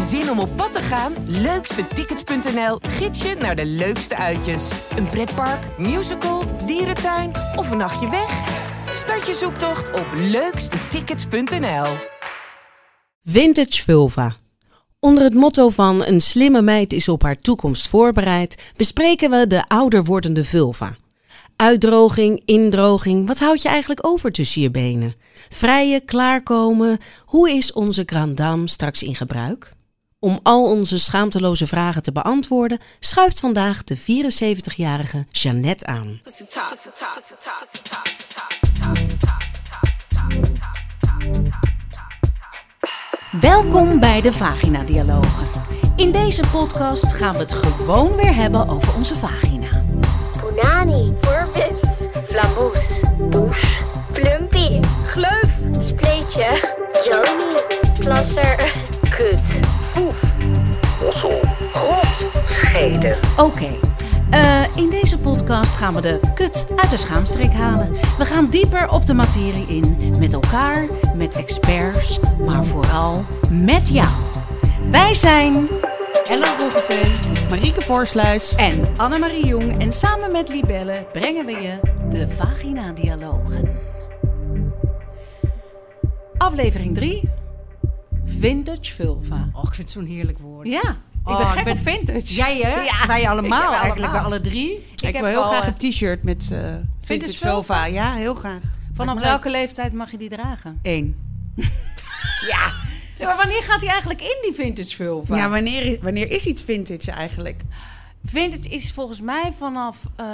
[0.00, 1.12] Zin om op pad te gaan?
[1.26, 4.70] Leukstetickets.nl gids je naar de leukste uitjes.
[4.96, 8.62] Een pretpark, musical, dierentuin of een nachtje weg?
[8.90, 11.86] Start je zoektocht op leukstetickets.nl.
[13.24, 14.36] Vintage Vulva.
[14.98, 19.66] Onder het motto van een slimme meid is op haar toekomst voorbereid, bespreken we de
[19.66, 20.96] ouder wordende vulva.
[21.56, 25.14] Uitdroging, indroging, wat houd je eigenlijk over tussen je benen?
[25.48, 29.73] Vrijen, klaarkomen, hoe is onze Grand Dame straks in gebruik?
[30.24, 36.20] Om al onze schaamteloze vragen te beantwoorden, schuift vandaag de 74-jarige Jeannette aan.
[43.40, 45.48] Welkom bij de Vagina Dialogen.
[45.96, 49.84] In deze podcast gaan we het gewoon weer hebben over onze vagina.
[50.40, 51.76] Punani, Purpis,
[52.28, 53.82] Flamboes, Poes,
[54.12, 58.72] Plumpy, Gleuf, Spleetje, Joni, Plasser,
[59.10, 59.63] Kut,
[59.94, 60.22] Foef,
[61.00, 61.40] Mossel,
[61.72, 62.06] Grot,
[62.48, 63.16] Scheden.
[63.36, 63.70] Oké,
[64.30, 67.92] eh, in deze podcast gaan we de kut uit de schaamstreek halen.
[68.18, 74.12] We gaan dieper op de materie in, met elkaar, met experts, maar vooral met jou.
[74.90, 75.68] Wij zijn
[76.24, 77.12] Ellen Roggeveen,
[77.48, 78.54] Marieke Voorsluis.
[78.54, 83.78] en Annemarie Jong en samen met Libelle brengen we je de Vagina Dialogen.
[86.36, 87.30] Aflevering 3.
[88.48, 89.48] Vintage vulva.
[89.52, 90.70] Oh, ik vind het zo'n heerlijk woord.
[90.70, 92.34] Ja, ik ben Oh, gek ik ben- op vintage.
[92.34, 92.80] Jij hè?
[92.80, 93.06] Ja.
[93.06, 94.24] Wij allemaal eigenlijk, allemaal.
[94.24, 94.86] alle drie.
[94.94, 97.52] Ik, heb wil heel graag eh, een t-shirt met eh vintage vulva?
[97.54, 97.84] vulva.
[97.84, 98.62] Ja, heel graag.
[98.94, 100.78] Vanaf welke leeftijd mag je die dragen?
[100.82, 101.16] Eén.
[102.48, 102.72] Ja.
[103.26, 105.36] Maar wanneer gaat hij eigenlijk in die vintage vulva?
[105.36, 107.62] Ja, wanneer, wanneer is iets vintage eigenlijk?
[108.24, 110.26] Vintage is volgens mij vanaf eh,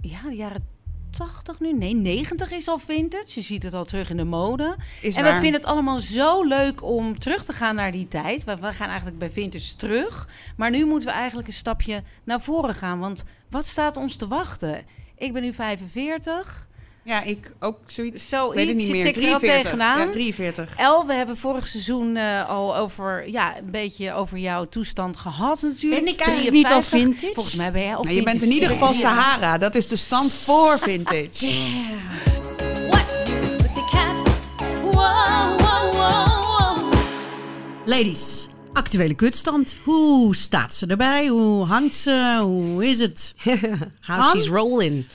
[0.00, 0.64] ja, de jaren
[1.10, 1.72] 80 nu.
[1.72, 3.32] Nee, 90 is al vintage.
[3.34, 4.76] Je ziet het al terug in de mode.
[5.00, 5.34] Is en waar.
[5.34, 8.44] we vinden het allemaal zo leuk om terug te gaan naar die tijd.
[8.44, 10.28] We, we gaan eigenlijk bij vintage terug.
[10.56, 12.98] Maar nu moeten we eigenlijk een stapje naar voren gaan.
[12.98, 14.84] Want wat staat ons te wachten?
[15.16, 16.67] Ik ben nu 45.
[17.04, 18.28] Ja, ik ook zoiets.
[18.28, 19.04] Zoiets, Ik weet het niet je meer.
[19.04, 19.62] tikt er al 43.
[19.62, 19.98] tegenaan.
[19.98, 20.74] Ja, 43.
[20.76, 25.62] El, we hebben vorig seizoen eh, al over, ja, een beetje over jouw toestand gehad
[25.62, 26.04] natuurlijk.
[26.04, 27.00] Ben ik eigenlijk niet al 53.
[27.00, 27.34] vintage?
[27.34, 28.62] Volgens mij ben jij al Nou, je bent in vintage.
[28.62, 29.58] ieder geval Sahara.
[29.58, 31.52] Dat is de stand voor vintage.
[32.88, 34.36] What's new, pussycat?
[34.82, 36.92] Wow, wow, wow, wow.
[37.84, 39.76] Ladies, actuele kutstand.
[39.84, 41.26] Hoe staat ze erbij?
[41.26, 42.38] Hoe hangt ze?
[42.42, 43.34] Hoe is het?
[44.00, 44.22] How Han?
[44.30, 45.06] she's rolling.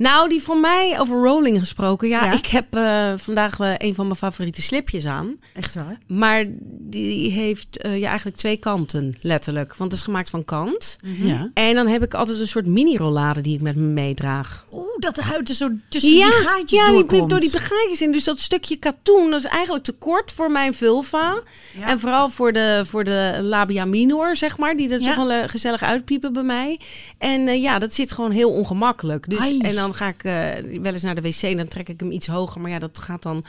[0.00, 2.08] Nou, die van mij over rolling gesproken.
[2.08, 2.32] Ja, Ja?
[2.32, 5.36] ik heb eh, vandaag eh, een van mijn favoriete slipjes aan.
[5.54, 5.98] Echt waar?
[6.06, 6.44] Maar
[6.80, 9.74] die heeft eh, ja, eigenlijk twee kanten, letterlijk.
[9.76, 10.96] Want het is gemaakt van kant.
[11.02, 11.50] Ja.
[11.54, 14.66] En dan heb ik altijd een soort mini-rollade die ik met me meedraag.
[14.72, 17.30] Oeh, dat de huid er zo tussen die gaatjes ja, die, doorkomt.
[17.30, 18.12] door die gaatjes in.
[18.12, 21.42] Dus dat stukje katoen, dat is eigenlijk te kort voor mijn vulva.
[21.80, 24.76] En vooral voor de, voor de labia minor, zeg maar.
[24.76, 25.06] Die er Ja.
[25.06, 26.80] toch wel eh, gezellig uitpiepen bij mij.
[27.18, 29.28] En eh, ja, dat zit gewoon heel ongemakkelijk.
[29.30, 29.58] Dus, Ai.
[29.58, 32.10] en dan ga ik eh, wel eens naar de wc en dan trek ik hem
[32.10, 32.60] iets hoger.
[32.60, 33.44] Maar ja, dat gaat dan...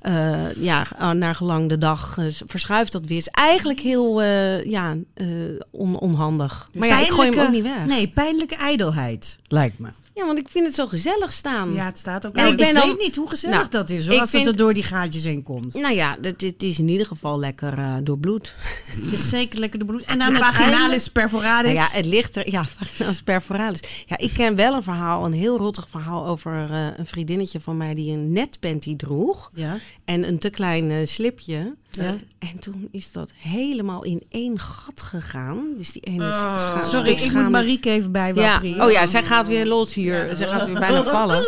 [0.00, 3.16] eh, ja, uh, naar gelang de dag eh, verschuift dat weer.
[3.16, 5.26] is eigenlijk heel eh, ja, eh,
[5.70, 6.68] on- onhandig.
[6.74, 7.86] maar ja, ik gooi hem ook niet weg.
[7.86, 9.88] Nee, pijnlijke ijdelheid, lijkt me.
[10.14, 11.72] Ja, want ik vind het zo gezellig staan.
[11.72, 12.34] Ja, het staat ook.
[12.34, 14.44] En Nou, ik dan- weet niet hoe gezellig Nou, dat is, ik hoor, als vind-
[14.46, 15.74] het er door die gaatjes heen komt.
[15.74, 18.54] Nou ja, het, het is in ieder geval lekker eh doorbloed.
[19.02, 20.04] Het is zeker lekker de bloed.
[20.04, 21.72] En aan het einde- vaginalis perforalis.
[21.74, 22.50] Nou ja, het ligt er.
[22.50, 23.80] Ja, vaginalis perforalis.
[24.06, 27.76] Ja, ik ken wel een verhaal, een heel rottig verhaal over eh, een vriendinnetje van
[27.76, 29.50] mij die een netpanty droeg.
[29.54, 29.76] Ja.
[30.04, 31.74] En een te klein eh, slipje.
[31.90, 32.14] Ja.
[32.38, 35.64] En toen is dat helemaal in één gat gegaan.
[35.76, 36.82] Dus die ene scha- Oh.
[36.88, 38.10] Sorry, ik moet Marieke even Ja.
[38.10, 38.84] bijwapperen.
[38.84, 40.30] Oh ja, zij gaat weer los hier.
[40.36, 41.46] Zij gaat weer bijna vallen.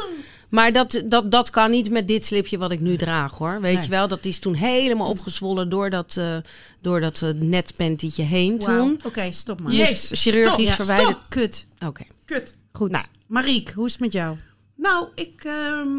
[0.49, 3.61] Maar dat, dat, dat kan niet met dit slipje wat ik nu draag hoor.
[3.61, 3.83] Weet Nee.
[3.83, 6.37] je wel, dat is toen helemaal opgezwollen door dat, eh
[6.81, 9.01] door dat eh, netpantytje heen toen.
[9.05, 9.73] Oké, stop maar.
[9.73, 11.09] Jezus, Moest chirurgisch stop, verwijderd.
[11.17, 11.25] stop.
[11.29, 11.67] Kut.
[11.87, 12.05] Oké.
[12.25, 12.55] Kut.
[12.73, 12.91] Goed.
[12.91, 13.05] Nou.
[13.27, 14.37] Mariek, hoe is het met jou?
[14.77, 15.99] Nou, ik ehm,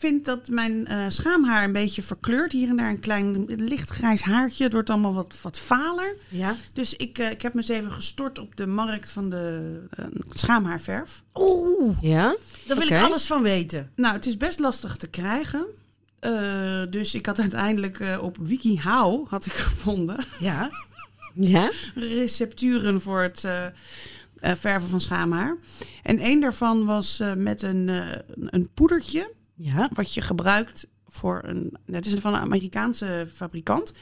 [0.00, 2.52] vind dat mijn eh, schaamhaar een beetje verkleurt.
[2.52, 4.64] Hier en daar een klein lichtgrijs haartje.
[4.64, 6.16] Het wordt allemaal wat, wat valer.
[6.28, 6.54] Ja.
[6.72, 10.04] Dus ik, eh, ik heb me eens even gestort op de markt van de eh,
[10.28, 11.22] schaamhaarverf.
[11.34, 12.36] Oeh, Ja?
[12.66, 13.90] daar wil ik alles van weten.
[13.96, 15.66] Nou, het is best lastig te krijgen.
[16.20, 20.70] Eh, dus ik had uiteindelijk eh, op WikiHow had ik gevonden Ja.
[21.34, 21.70] Ja?
[21.94, 23.72] recepturen voor het eh, eh,
[24.56, 25.56] verven van schaamhaar.
[26.02, 27.88] En één daarvan was eh, met een,
[28.46, 29.30] een poedertje
[29.62, 29.88] Ja.
[29.92, 31.76] wat je gebruikt voor een.
[31.90, 33.92] Het is van een Amerikaanse fabrikant.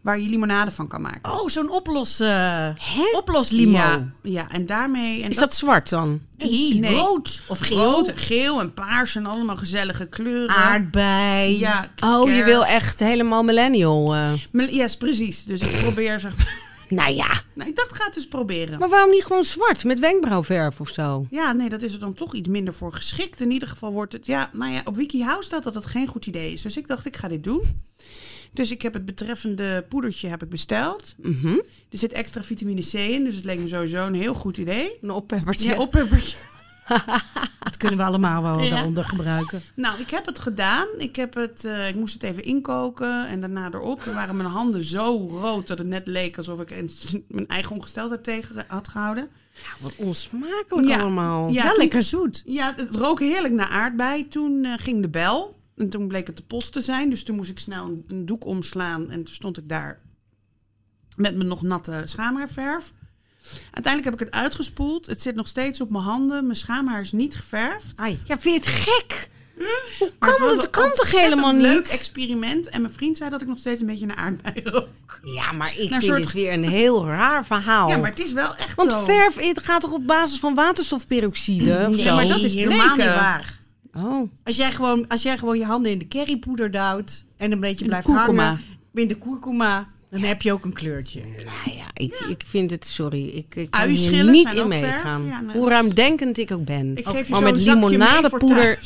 [0.00, 1.32] waar je limonade van kan maken.
[1.32, 2.68] Oh, zo'n oplos, eh
[3.12, 3.72] oploslimo.
[3.78, 5.22] Ja, ja, en daarmee...
[5.22, 6.20] En Is dat zwart dan?
[6.38, 6.94] Nee, Nee.
[6.94, 7.76] rood of geel.
[7.78, 10.56] rood, geel en paars en allemaal gezellige kleuren.
[10.56, 11.58] Aardbei.
[11.58, 14.14] Ja, Oh, je wil echt helemaal millennial.
[14.14, 14.32] eh.
[14.52, 15.44] Yes, precies.
[15.44, 16.60] Dus ik probeer zeg maar...
[16.94, 18.78] Nou ja, Nou, ik dacht, ga het eens proberen.
[18.78, 21.26] maar waarom niet gewoon zwart met wenkbrauwverf of zo?
[21.30, 23.40] Ja, nee, dat is er dan toch iets minder voor geschikt.
[23.40, 24.26] In ieder geval wordt het...
[24.26, 26.62] Ja, nou ja, op WikiHow staat dat het geen goed idee is.
[26.62, 27.62] Dus ik dacht, ik ga dit doen.
[28.52, 31.14] Dus ik heb het betreffende poedertje heb ik besteld.
[31.22, 31.54] Mhm.
[31.90, 34.98] Er zit extra vitamine C in, dus het leek me sowieso een heel goed idee.
[35.02, 35.68] Een oppeppertje.
[35.70, 36.36] Ja, oppeppertje.
[37.64, 38.70] Dat kunnen we allemaal wel Ja.
[38.70, 39.62] daaronder gebruiken.
[39.74, 40.86] Nou, ik heb het gedaan.
[40.98, 44.00] Ik, heb het, eh, ik moest het even inkoken en daarna erop.
[44.02, 46.74] Toen waren mijn handen zo rood dat het net leek alsof ik
[47.28, 49.28] mijn eigen ongesteldheid tegen had gehouden.
[49.80, 50.98] Wat onsmakelijk Ja.
[51.00, 51.50] allemaal.
[51.50, 52.42] Ja, Wel lekker zoet.
[52.44, 54.28] Ja, het rook heerlijk naar aardbei.
[54.28, 55.60] Toen eh, ging de bel.
[55.76, 57.10] En toen bleek het de post te zijn.
[57.10, 59.10] Dus toen moest ik snel een, een doek omslaan.
[59.10, 60.00] En toen stond ik daar
[61.16, 62.92] met mijn nog natte schaamhaarverf.
[63.70, 65.06] Uiteindelijk heb ik het uitgespoeld.
[65.06, 66.44] Het zit nog steeds op mijn handen.
[66.46, 67.92] Mijn schaamhaar is niet geverfd.
[67.98, 68.20] Ai.
[68.24, 69.30] Ja, vind je het gek?
[69.98, 70.64] Hoe Maar kan het dat?
[70.64, 71.88] een kan toch helemaal leuk niet?
[71.88, 72.68] experiment.
[72.68, 75.20] En mijn vriend zei dat ik nog steeds een beetje naar aardbei rook.
[75.22, 77.88] Ja, maar ik Naar vind soort- dit weer een heel raar verhaal.
[77.88, 79.04] Ja, maar het is wel echt Want zo.
[79.04, 83.04] verf het gaat toch op basis van waterstofperoxide of Nee, maar dat is helemaal niet
[83.04, 83.60] waar.
[83.94, 84.30] Oh.
[84.44, 87.84] Als jij, gewoon, als jij gewoon je handen in de currypoeder duwt en een beetje
[87.84, 88.60] blijft hangen
[88.94, 91.20] in de kurkuma, dan heb je ook een kleurtje.
[91.20, 95.26] Nou ja, ik, ik vind het, sorry, ik, ik kan hier niet in meegaan.
[95.26, 95.56] Ja, nee.
[95.56, 96.96] Hoe ruimdenkend ik ook ben.
[96.96, 98.78] Ik geef je maar zo'n met limonadepoeder...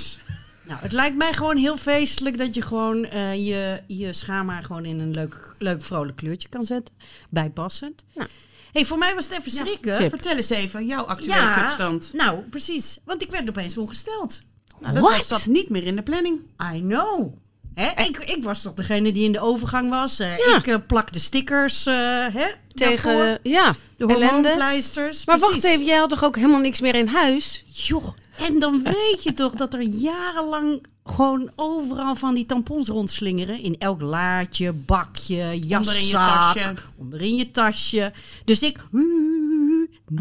[0.62, 4.84] Nou, het lijkt mij gewoon heel feestelijk dat je gewoon eh, je, je schaamhaar gewoon
[4.84, 6.94] in een leuk, leuk vrolijk kleurtje kan zetten.
[7.28, 8.04] Bijpassend.
[8.14, 8.28] Nou.
[8.72, 9.96] hey, voor mij was het even schrikken.
[9.96, 12.10] Vertel eens even jouw actuele kutstand.
[12.12, 12.98] nou precies.
[13.04, 14.42] Want ik werd opeens ongesteld.
[14.80, 15.16] Nou, dat What?
[15.16, 16.40] was dat niet meer in de planning.
[16.74, 17.32] I know.
[17.80, 18.04] Hè?
[18.04, 20.18] Ik, ik was toch degene die in de overgang was.
[20.18, 20.56] Eh, Ja.
[20.56, 22.54] Ik eh, plakte stickers hè, daarvoor.
[22.74, 25.24] Tegen, ja, de hormoonpleisters.
[25.24, 25.54] Maar precies.
[25.54, 27.64] wacht even, jij had toch ook helemaal niks meer in huis?
[27.66, 28.08] Joh,
[28.38, 33.60] en dan weet je toch dat er jarenlang gewoon overal van die tampons rondslingeren.
[33.60, 35.78] In elk laadje, bakje, jaszak.
[35.78, 36.74] Onder in je tasje.
[36.96, 38.12] onder in je tasje.
[38.44, 38.78] Dus ik,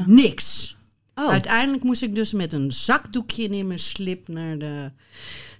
[0.05, 0.75] niks.
[1.15, 1.29] Oh.
[1.29, 4.91] Uiteindelijk moest ik dus met een zakdoekje in mijn slip naar de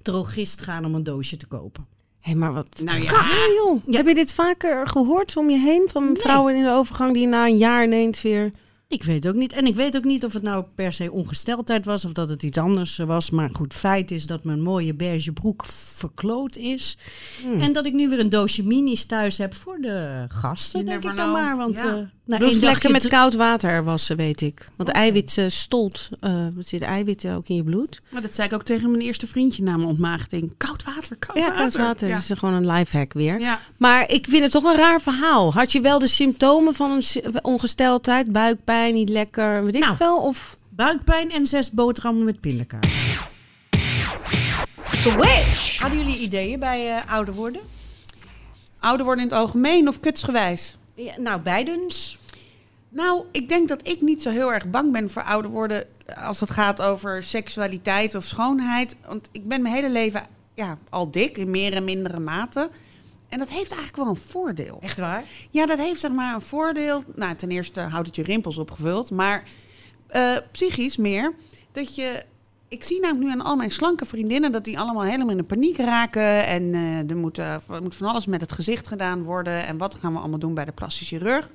[0.05, 1.85] drogist gaan om een doosje te kopen.
[2.19, 2.81] Hé, maar wat...
[2.83, 3.11] Nou ja.
[3.11, 3.25] Kak,
[3.57, 3.95] joh.
[3.95, 5.87] Heb je dit vaker gehoord om je heen?
[5.91, 8.51] Van vrouwen in de overgang die na een jaar ineens weer...
[8.87, 9.53] Ik weet ook niet.
[9.53, 12.43] En ik weet ook niet of het nou per se ongesteldheid was of dat het
[12.43, 13.29] iets anders was.
[13.29, 16.97] Maar goed, feit is dat mijn mooie beige broek verkloot is.
[17.41, 17.61] Hmm.
[17.61, 21.11] En dat ik nu weer een doosje minis thuis heb voor de gasten, You denk
[21.11, 21.41] ik dan know.
[21.41, 21.57] maar.
[21.57, 21.97] Want Ja.
[21.97, 24.67] eh na Doe één dagje met koud water wassen, weet ik.
[24.75, 26.09] Want eiwit eh, stolt.
[26.19, 28.01] eh er zit eiwit ook in je bloed.
[28.11, 30.53] Maar dat zei ik ook tegen mijn eerste vriendje na mijn ontmaagding.
[30.57, 31.57] Koud water, koud Ja, water.
[31.61, 32.07] koud water.
[32.07, 32.13] Ja.
[32.15, 33.39] Dat is gewoon een lifehack weer.
[33.39, 33.59] Ja.
[33.77, 35.53] Maar ik vind het toch een raar verhaal.
[35.53, 38.31] Had je wel de symptomen van een ongesteldheid?
[38.31, 39.95] Buikpijn, niet lekker, weet ik Nou.
[39.95, 40.17] veel?
[40.17, 40.57] Of...
[40.69, 43.17] Buikpijn en zes boterhammen met pindakaas.
[44.85, 45.77] Switch.
[45.79, 47.61] Hadden jullie ideeën bij eh, ouder worden?
[48.79, 50.77] Ouder worden in het algemeen of kutsgewijs?
[50.95, 52.17] Ja, nou, beidens.
[52.89, 55.87] Nou, ik denk dat ik niet zo heel erg bang ben voor ouder worden
[56.23, 58.95] als het gaat over seksualiteit of schoonheid.
[59.07, 62.69] Want ik ben mijn hele leven ja, al dik in meer en mindere mate.
[63.29, 64.77] En dat heeft eigenlijk wel een voordeel.
[64.81, 65.23] Echt waar?
[65.49, 67.03] Ja, dat heeft zeg maar een voordeel.
[67.15, 69.11] Nou, ten eerste houdt het je rimpels opgevuld.
[69.11, 69.43] Maar
[70.07, 71.33] eh, psychisch meer.
[71.71, 72.23] Dat je.
[72.67, 75.43] Ik zie namelijk nu aan al mijn slanke vriendinnen dat die allemaal helemaal in de
[75.43, 76.45] paniek raken.
[76.45, 79.65] En eh, er, moet, eh, er moet van alles met het gezicht gedaan worden.
[79.65, 81.49] En wat gaan we allemaal doen bij de plastic chirurg?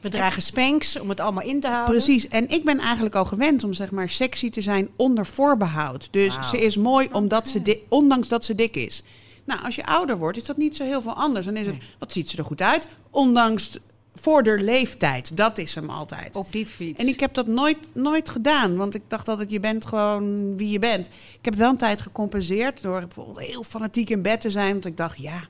[0.00, 1.94] We dragen spanks om het allemaal in te houden.
[1.94, 2.28] Precies.
[2.28, 6.08] En ik ben eigenlijk al gewend om zeg maar sexy te zijn onder voorbehoud.
[6.10, 9.02] Dus ze is mooi omdat ze di- ondanks dat ze dik is.
[9.44, 11.46] Nou, als je ouder wordt, is dat niet zo heel veel anders.
[11.46, 12.86] Dan is het, wat ziet ze er goed uit?
[13.10, 13.78] Ondanks
[14.20, 15.36] voor de leeftijd.
[15.36, 16.36] Dat is hem altijd.
[16.36, 17.00] Op die fiets.
[17.00, 20.68] En ik heb dat nooit, nooit gedaan, want ik dacht altijd, je bent gewoon wie
[20.70, 21.06] je bent.
[21.38, 24.72] Ik heb wel een tijd gecompenseerd door bijvoorbeeld heel fanatiek in bed te zijn.
[24.72, 25.40] Want ik dacht, ja,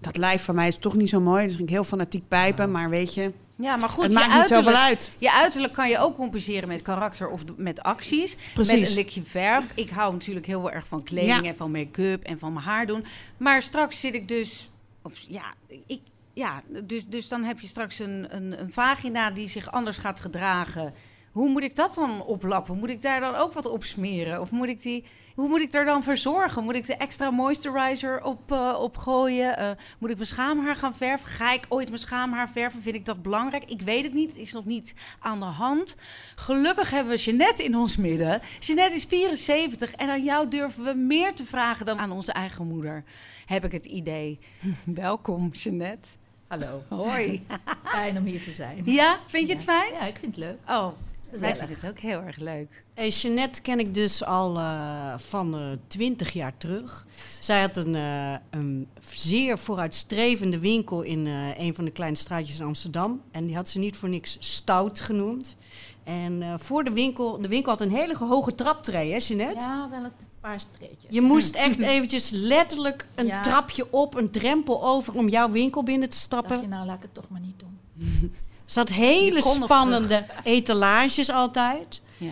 [0.00, 1.46] dat lijf van mij is toch niet zo mooi.
[1.46, 4.28] Dus ging ik heel fanatiek pijpen, maar weet je, Ja, maar goed, het je maakt
[4.30, 5.12] niet uiterlijk, zoveel uit.
[5.18, 8.36] Je uiterlijk kan je ook compenseren met karakter of met acties.
[8.54, 8.80] Precies.
[8.80, 9.64] Met een likje verf.
[9.74, 11.48] Ik hou natuurlijk heel erg van kleding Ja.
[11.48, 13.04] en van make-up en van mijn haar doen.
[13.36, 14.70] Maar straks zit ik dus...
[15.02, 15.42] Of ja,
[15.86, 16.00] ik,
[16.32, 20.20] ja dus, dus dan heb je straks een, een, een vagina die zich anders gaat
[20.20, 20.94] gedragen.
[21.32, 22.78] Hoe moet ik dat dan oplappen?
[22.78, 24.40] Moet ik daar dan ook wat op smeren?
[24.40, 25.04] Of moet ik die...
[25.34, 26.64] Hoe moet ik er dan voor zorgen?
[26.64, 29.56] Moet ik de extra moisturizer op, eh, opgooien?
[29.56, 31.26] Eh, moet ik mijn schaamhaar gaan verven?
[31.26, 32.82] Ga ik ooit mijn schaamhaar verven?
[32.82, 33.64] Vind ik dat belangrijk?
[33.64, 34.30] Ik weet het niet.
[34.30, 35.96] Het is nog niet aan de hand.
[36.34, 38.40] Gelukkig hebben we Jeannette in ons midden.
[38.58, 42.66] Jeannette is 74 en aan jou durven we meer te vragen dan aan onze eigen
[42.66, 43.04] moeder.
[43.46, 44.38] Heb ik het idee.
[44.84, 46.08] Welkom, Jeannette.
[46.52, 47.46] Hallo, Hoi.
[47.84, 48.82] fijn om hier te zijn.
[48.84, 49.92] Ja, vind je het fijn?
[49.92, 50.58] Ja, ik vind het leuk.
[50.68, 50.92] Oh, wij
[51.30, 51.56] Gezellig.
[51.56, 52.84] vinden het ook heel erg leuk.
[52.94, 57.06] Hey, Jeanette ken ik dus al eh, van eh, twintig jaar terug.
[57.40, 62.58] Zij had een, eh, een zeer vooruitstrevende winkel in eh, een van de kleine straatjes
[62.58, 63.22] in Amsterdam.
[63.30, 65.56] En die had ze niet voor niks stout genoemd.
[66.04, 69.64] En eh, voor de winkel, de winkel had een hele hoge traptree, hè Jeanette?
[69.64, 71.14] Ja, wel een paar streetjes.
[71.14, 73.42] Je moest echt eventjes letterlijk een Ja.
[73.42, 76.60] trapje op, een drempel over om jouw winkel binnen te dacht stappen.
[76.60, 77.78] je, nou laat ik het toch maar niet doen.
[78.64, 82.00] Ze had hele spannende etalages altijd.
[82.16, 82.30] Ja.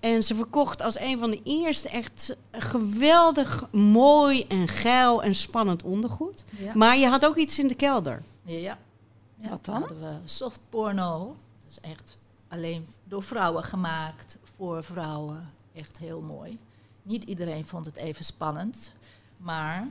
[0.00, 5.82] En ze verkocht als een van de eerste echt geweldig mooi en geil en spannend
[5.82, 6.44] ondergoed.
[6.58, 6.72] Ja.
[6.74, 8.22] Maar je had ook iets in de kelder.
[8.44, 8.78] Ja.
[9.40, 9.48] ja.
[9.48, 9.74] Wat dan?
[9.74, 11.36] hadden we soft porno.
[11.66, 12.17] Dus echt
[12.48, 15.50] alleen door vrouwen gemaakt, voor vrouwen.
[15.74, 16.58] Echt heel mooi.
[17.02, 18.92] Niet iedereen vond het even spannend.
[19.36, 19.88] Maar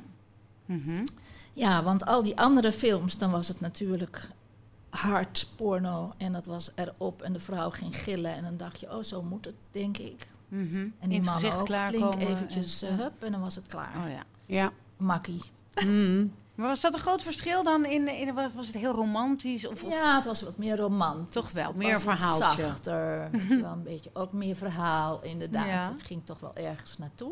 [0.65, 1.05] Mhm.
[1.53, 4.29] ja, want al die andere films, dan was het natuurlijk
[4.89, 6.13] hard porno.
[6.17, 8.33] En dat was erop en de vrouw ging gillen.
[8.33, 10.27] En dan dacht je, oh zo moet het, denk ik.
[10.47, 10.87] Mhm.
[10.99, 13.97] En die man ook flink klaarkomen eventjes en- eh, hup en dan was het klaar.
[14.05, 14.23] Oh ja.
[14.45, 14.71] Ja.
[14.97, 15.41] Makkie.
[15.85, 16.33] Mm.
[16.57, 17.85] Maar was dat een groot verschil dan?
[17.85, 19.67] In, in, was was het heel romantisch?
[19.67, 21.33] Of, of- Ja, het was wat meer romantisch.
[21.33, 22.61] Toch wel, Het meer verhaaltje.
[22.61, 23.29] zachter.
[23.61, 25.65] wel een beetje ook meer verhaal, inderdaad.
[25.65, 25.91] Ja.
[25.91, 27.31] Het ging toch wel ergens naartoe.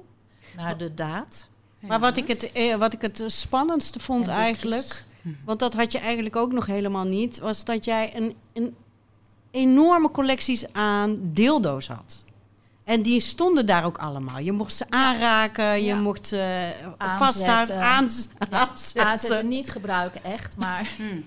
[0.55, 1.47] Naar de daad.
[1.79, 5.03] Maar wat ik het, eh, wat ik het spannendste vond En eigenlijk,
[5.45, 8.75] want dat had je eigenlijk ook nog helemaal niet, was dat jij een, een
[9.51, 12.23] enorme collecties aan dildo's had.
[12.85, 14.39] En die stonden daar ook allemaal.
[14.39, 15.99] Je mocht ze aanraken, je Ja.
[16.01, 17.17] mocht ze eh, Aanzetten.
[17.17, 19.05] vasthouden, aanz- aanzetten.
[19.11, 20.57] Aanzetten niet gebruiken, echt.
[20.57, 21.23] Maar Hmm.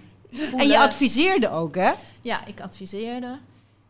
[0.56, 1.92] En je adviseerde ook, hè?
[2.20, 3.38] Ja, ik adviseerde.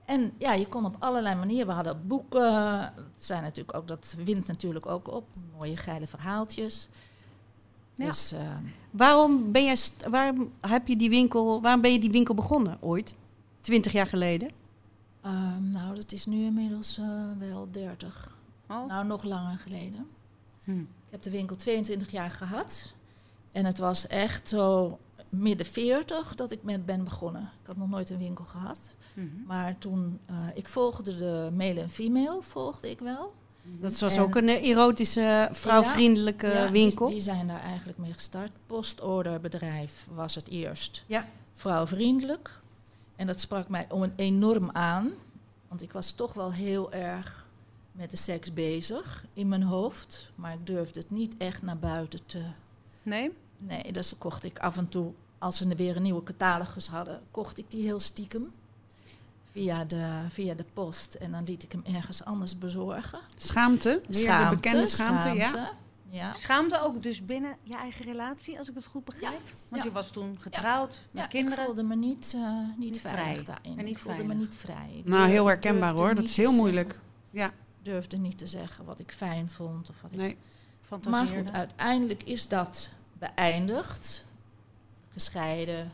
[0.05, 1.67] En ja, je kon op allerlei manieren.
[1.67, 2.81] We hadden boeken.
[2.81, 5.25] Het zijn natuurlijk ook, dat wint natuurlijk ook op.
[5.57, 6.89] Mooie geile verhaaltjes.
[7.95, 8.07] Ja.
[8.07, 8.41] Dus eh,
[8.91, 9.77] Waarom ben, jij,
[10.11, 13.15] waarom heb je die winkel, waarom ben je die winkel begonnen ooit?
[13.61, 14.51] Twintig jaar geleden?
[15.23, 18.37] Ehm, nou, dat is nu inmiddels eh, wel 30.
[18.69, 18.87] Oh.
[18.87, 20.07] Nou, nog langer geleden.
[20.65, 20.81] Hm.
[20.81, 22.93] Ik heb de winkel 22 jaar gehad.
[23.53, 24.99] En het was echt zo
[25.29, 27.43] midden 40 dat ik met ben begonnen.
[27.61, 28.95] Ik had nog nooit een winkel gehad.
[29.15, 29.27] Mhm.
[29.47, 33.33] Maar toen, eh, ik volgde de male en female, volgde ik wel.
[33.63, 37.07] Dat was En- ook een erotische, vrouwvriendelijke Ja, die- winkel.
[37.07, 38.51] Die, zijn daar eigenlijk mee gestart.
[38.67, 41.05] Postorderbedrijf was het eerst.
[41.07, 41.27] Ja.
[41.55, 42.61] Vrouwvriendelijk.
[43.19, 45.11] En dat sprak mij om een enorm aan.
[45.69, 47.47] Want ik was toch wel heel erg
[47.93, 50.31] met de seks bezig in mijn hoofd.
[50.35, 52.43] Maar ik durfde het niet echt naar buiten te...
[53.03, 53.33] Nee?
[53.59, 57.59] Nee, dus kocht ik af en toe, als ze weer een nieuwe catalogus hadden, kocht
[57.59, 58.53] ik die heel stiekem.
[59.53, 61.15] Via de, via de post.
[61.15, 63.21] En dan liet ik hem ergens anders bezorgen.
[63.37, 64.01] Schaamte.
[64.09, 65.73] Weer de bekende schaamte, schaamte, ja.
[66.35, 69.41] Schaamte ook dus binnen je eigen relatie, als ik het goed begrijp?
[69.69, 69.89] Want ja.
[69.89, 71.59] je was toen getrouwd met Ja, kinderen.
[71.59, 73.79] ik voelde me niet, eh, niet, Niet veilig daarin.
[73.79, 74.91] en niet ik voelde me niet vrij.
[74.97, 76.15] Ik Nou, heel herkenbaar hoor.
[76.15, 76.99] Dat is heel zeggen- moeilijk.
[77.31, 77.51] Ja,
[77.83, 79.89] durfde niet te zeggen wat ik fijn vond.
[79.89, 80.17] Of wat ik...
[80.17, 80.37] nee.
[80.89, 81.45] Maar Fantaseerde.
[81.49, 84.25] goed, uiteindelijk is dat beëindigd.
[85.09, 85.93] Gescheiden.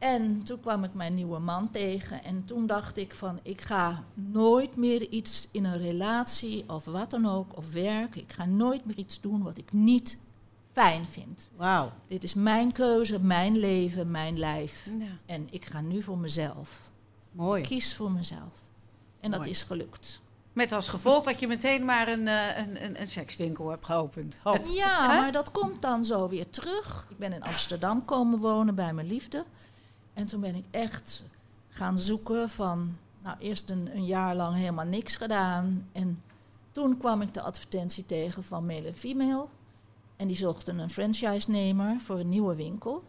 [0.00, 2.24] En toen kwam ik mijn nieuwe man tegen.
[2.24, 7.10] En toen dacht ik van, ik ga nooit meer iets in een relatie of wat
[7.10, 8.16] dan ook, of werk.
[8.16, 10.18] Ik ga nooit meer iets doen wat ik niet
[10.72, 11.50] fijn vind.
[11.56, 11.92] Wauw.
[12.06, 14.88] Dit is mijn keuze, mijn leven, mijn lijf.
[14.98, 15.06] Ja.
[15.26, 16.90] En ik ga nu voor mezelf.
[17.32, 17.62] Mooi.
[17.62, 18.64] Kies voor mezelf.
[19.20, 20.20] En dat is gelukt.
[20.52, 24.40] Met als gevolg dat je meteen maar een, eh, een, een, een sekswinkel hebt geopend.
[24.44, 24.74] Oh.
[24.74, 27.06] Ja, maar dat komt dan zo weer terug.
[27.08, 29.44] Ik ben in Amsterdam komen wonen bij mijn liefde.
[30.14, 31.24] En toen ben ik echt
[31.68, 32.96] gaan zoeken van...
[33.22, 35.88] Nou, eerst een, een jaar lang helemaal niks gedaan.
[35.92, 36.22] En
[36.72, 39.46] toen kwam ik de advertentie tegen van Male Female.
[40.16, 43.02] En die zochten een franchise-nemer voor een nieuwe winkel.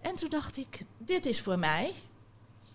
[0.00, 1.92] En toen dacht ik, dit is voor mij.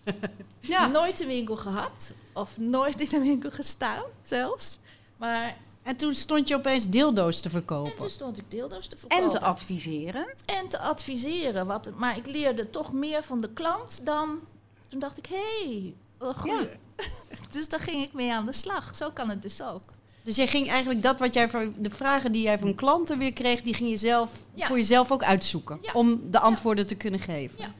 [0.60, 0.88] Ja.
[0.88, 2.14] Nooit een winkel gehad.
[2.34, 4.80] Of nooit in een winkel gestaan zelfs.
[5.18, 5.58] Maar
[5.90, 7.98] En toen stond je opeens dildo's te en verkopen.
[7.98, 9.24] toen stond ik deeldoos te verkopen.
[9.26, 10.28] En te adviseren.
[10.46, 11.68] En te adviseren.
[11.68, 14.40] Wat, maar ik leerde toch meer van de klant dan...
[14.88, 16.68] Toen dacht ik, hé, hey, goed.
[17.54, 18.96] dus daar ging ik mee aan de slag.
[18.96, 19.82] Zo kan het dus ook.
[20.24, 23.34] Dus jij ging eigenlijk dat wat jij van de vragen die jij van klanten weer
[23.34, 24.68] kreeg, die ging je zelf Ja.
[24.68, 25.92] voor jezelf ook uitzoeken Ja.
[25.94, 27.60] om de antwoorden te kunnen geven.
[27.60, 27.74] Ja.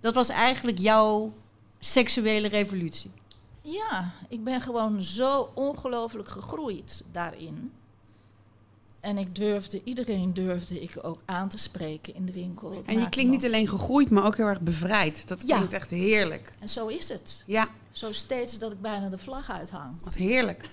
[0.00, 1.32] Dat was eigenlijk jouw
[1.78, 3.10] seksuele revolutie.
[3.66, 7.72] Ja, ik ben gewoon zo ongelooflijk gegroeid daarin.
[9.00, 12.82] En ik durfde, iedereen durfde ik ook aan te spreken in de winkel.
[12.86, 15.28] En je klinkt niet alleen gegroeid, maar ook heel erg bevrijd.
[15.28, 15.54] Dat Ja.
[15.56, 16.54] klinkt echt heerlijk.
[16.58, 17.42] En zo is het.
[17.46, 19.94] Ja, Zo steeds dat ik bijna de vlag uithang.
[20.02, 20.68] wat heerlijk.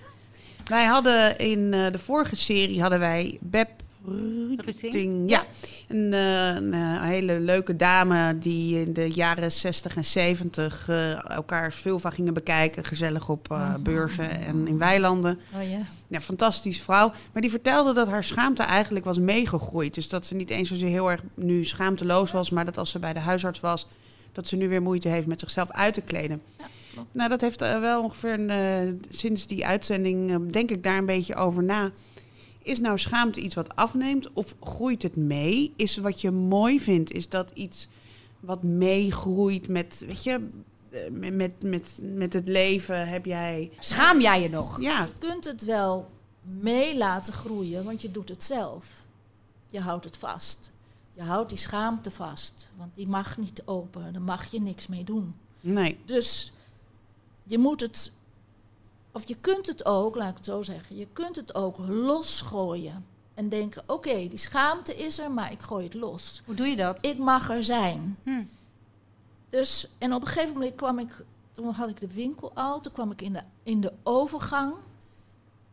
[0.64, 3.70] Wij hadden in eh, de vorige serie hadden wij Beb
[4.04, 5.30] Ruting.
[5.30, 5.44] Ja,
[5.88, 11.30] een, eh, een, eh, hele leuke dame die in de jaren 60 en 70 eh,
[11.30, 12.84] elkaars vulva gingen bekijken.
[12.84, 15.38] Gezellig op eh, beurzen en in weilanden.
[15.54, 15.78] Oh ja.
[16.06, 17.12] Ja, fantastische vrouw.
[17.32, 19.94] Maar die vertelde dat haar schaamte eigenlijk was meegegroeid.
[19.94, 22.98] Dus dat ze niet eens zozeer heel erg nu schaamteloos was, maar dat als ze
[22.98, 23.86] bij de huisarts was,
[24.32, 26.42] dat ze nu weer moeite heeft met zichzelf uit te kleden.
[27.12, 31.62] nou, dat heeft wel ongeveer een, sinds die uitzending, denk ik daar een beetje over
[31.62, 31.90] na.
[32.62, 35.72] Is nou schaamte iets wat afneemt of groeit het mee?
[35.76, 37.88] Is wat je mooi vindt, is dat iets
[38.40, 40.48] wat meegroeit met, weet je,
[40.90, 43.08] eh, met, met, met, met het leven?
[43.08, 43.70] Heb jij.
[43.78, 44.80] Schaam jij je nog?
[44.80, 46.10] Ja, Je kunt het wel
[46.42, 49.06] mee laten groeien, want je doet het zelf.
[49.66, 50.72] Je houdt het vast.
[51.14, 54.12] Je houdt die schaamte vast, want die mag niet open.
[54.12, 55.34] Daar mag je niks mee doen.
[55.60, 55.98] nee.
[56.04, 56.52] Dus
[57.44, 58.12] je moet het,
[59.12, 63.06] of je kunt het ook, laat ik het zo zeggen, je kunt het ook losgooien.
[63.34, 66.42] En denken, oké, die schaamte is er, maar ik gooi het los.
[66.44, 67.06] Hoe doe je dat?
[67.06, 68.18] Ik mag er zijn.
[68.22, 68.42] Hm.
[69.50, 72.92] Dus, en op een gegeven moment kwam ik, toen had ik de winkel al, toen
[72.92, 74.74] kwam ik in de, in de overgang.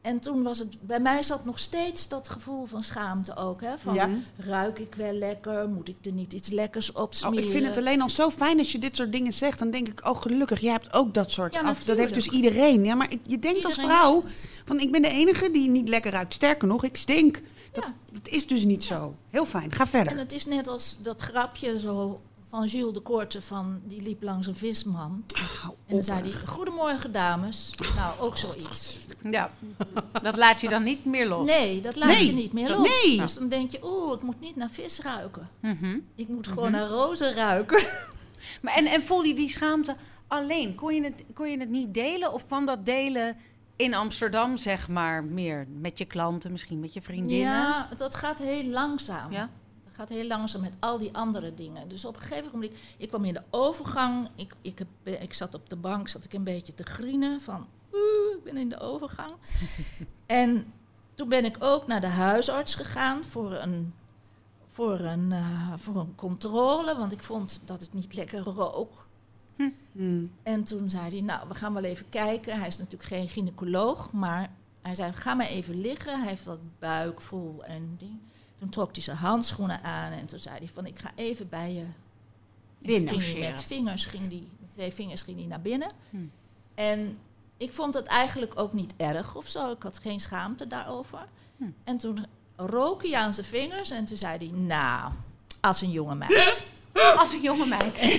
[0.01, 3.61] En toen was het, bij mij zat nog steeds dat gevoel van schaamte ook.
[3.61, 3.77] Hè?
[3.77, 4.09] Van, Ja.
[4.37, 5.69] ruik ik wel lekker?
[5.69, 7.43] Moet ik er niet iets lekkers op Oh, smeren?
[7.43, 9.59] ik vind het alleen al zo fijn als je dit soort dingen zegt.
[9.59, 11.83] Dan denk ik, oh gelukkig, jij hebt ook dat soort Ja, af.
[11.83, 12.83] Dat heeft dus iedereen.
[12.85, 14.23] Ja, maar ik- je denkt als vrouw,
[14.65, 16.33] van ik ben de enige die niet lekker ruikt.
[16.33, 17.41] Sterker nog, ik stink.
[17.71, 17.93] Dat, Ja.
[18.11, 19.15] dat is dus niet zo.
[19.29, 20.17] Heel fijn, ga En verder.
[20.17, 24.47] het is net als dat grapje zo van Jules de Korte, van, die liep langs
[24.47, 25.23] een visman.
[25.85, 27.73] En dan zei hij, goedemorgen dames.
[27.95, 28.97] Nou, ook zoiets.
[29.23, 29.51] Ja,
[30.21, 31.47] dat laat je dan niet meer los.
[31.47, 32.25] Nee, dat laat Nee.
[32.25, 33.03] je niet meer los.
[33.03, 33.17] Nee.
[33.17, 35.49] Dus dan denk je, oeh, ik moet niet naar vis ruiken.
[35.61, 35.97] Mhm.
[36.15, 37.83] Ik moet gewoon naar rozen ruiken.
[38.61, 39.95] Maar en, en voel je die schaamte
[40.27, 40.75] alleen?
[40.75, 42.33] Kon je, het, kon je het niet delen?
[42.33, 43.37] Of kwam dat delen
[43.75, 47.51] in Amsterdam, zeg maar, meer met je klanten, misschien met je vriendinnen?
[47.51, 49.31] Ja, dat gaat heel langzaam.
[49.31, 49.49] Ja?
[49.99, 51.87] Dat gaat heel langzaam met al die andere dingen.
[51.87, 54.29] Dus op een gegeven moment, ik kwam in de overgang.
[54.35, 57.67] Ik, ik, heb, ik zat op de bank, zat ik een beetje te grienen van,
[57.93, 59.33] oeh, ik ben in de overgang.
[60.25, 60.73] en
[61.13, 63.93] toen ben ik ook naar de huisarts gegaan voor een,
[64.67, 69.07] voor een, eh, voor een controle, want ik vond dat het niet lekker rook.
[69.91, 70.31] Hmm.
[70.43, 72.57] En toen zei hij, nou, we gaan wel even kijken.
[72.57, 76.19] Hij is natuurlijk geen gynaecoloog, maar hij zei, ga maar even liggen.
[76.19, 78.19] Hij heeft wat buik vol en ding.
[78.59, 81.73] Toen trok hij zijn handschoenen aan en toen zei hij van, ik ga even bij
[81.73, 81.85] je
[82.81, 83.19] Binnen.
[83.19, 85.91] Ging hij met vingers ging die, met twee vingers ging hij naar binnen.
[86.09, 86.17] Hm.
[86.75, 87.17] En
[87.57, 89.71] ik vond het eigenlijk ook niet erg of zo.
[89.71, 91.19] Ik had geen schaamte daarover.
[91.57, 91.63] Hm.
[91.83, 95.11] En toen rook hij aan zijn vingers en toen zei hij, nou,
[95.61, 96.63] als een jonge meid.
[97.17, 97.99] Als een jonge meid.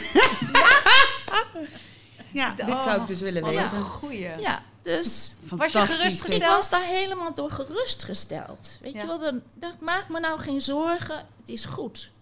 [2.33, 3.63] Ja, dit zou ik dus willen Oh, weten.
[3.65, 4.39] wat een goeie.
[4.39, 5.97] Ja, dus Was je Fantastisch.
[5.97, 6.43] gerustgesteld?
[6.43, 8.79] Ik was daar helemaal door gerustgesteld.
[8.83, 9.01] Weet Ja.
[9.01, 11.17] je wel, dan, dat maakt me nou geen zorgen.
[11.41, 12.13] Het is goed.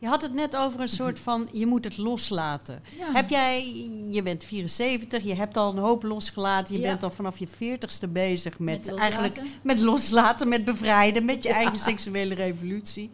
[0.00, 2.82] Je had het net over een soort van, je moet het loslaten.
[2.98, 3.12] Ja.
[3.12, 3.74] Heb jij,
[4.10, 6.74] je bent 74, je hebt al een hoop losgelaten.
[6.74, 6.88] Je Ja.
[6.88, 11.78] bent al vanaf je 40ste bezig met, eigenlijk met loslaten, met bevrijden, met je eigen
[11.78, 13.10] seksuele revolutie.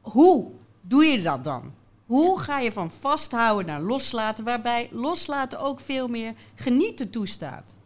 [0.00, 1.72] Hoe doe je dat dan?
[2.06, 7.76] Hoe ga je van vasthouden naar loslaten, waarbij loslaten ook veel meer genieten toestaat?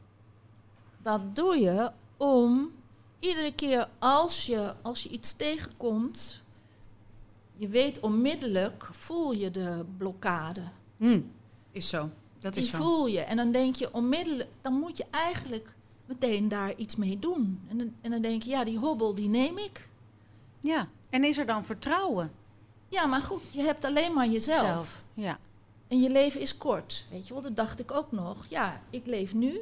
[1.03, 2.73] Dat doe je om
[3.19, 6.43] iedere keer als je, als je iets tegenkomt,
[7.57, 10.63] je weet onmiddellijk, voel je de blokkade.
[10.97, 11.21] Hm.
[11.71, 12.11] Is zo.
[12.39, 12.77] Dat Die is zo.
[12.77, 13.21] voel je.
[13.21, 15.75] En dan denk je onmiddellijk, dan moet je eigenlijk
[16.07, 17.61] meteen daar iets mee doen.
[17.69, 19.89] En dan, en dan denk je, ja, die hobbel die neem ik.
[20.61, 20.89] Ja.
[21.11, 22.33] En is er dan vertrouwen?
[22.89, 24.59] Ja, maar goed, je hebt alleen maar jezelf.
[24.67, 25.03] Zelf.
[25.15, 25.39] Ja.
[25.89, 27.05] En je leven is kort.
[27.11, 28.47] Weet je wel, dat dacht ik ook nog.
[28.49, 29.61] Ja, ik leef nu.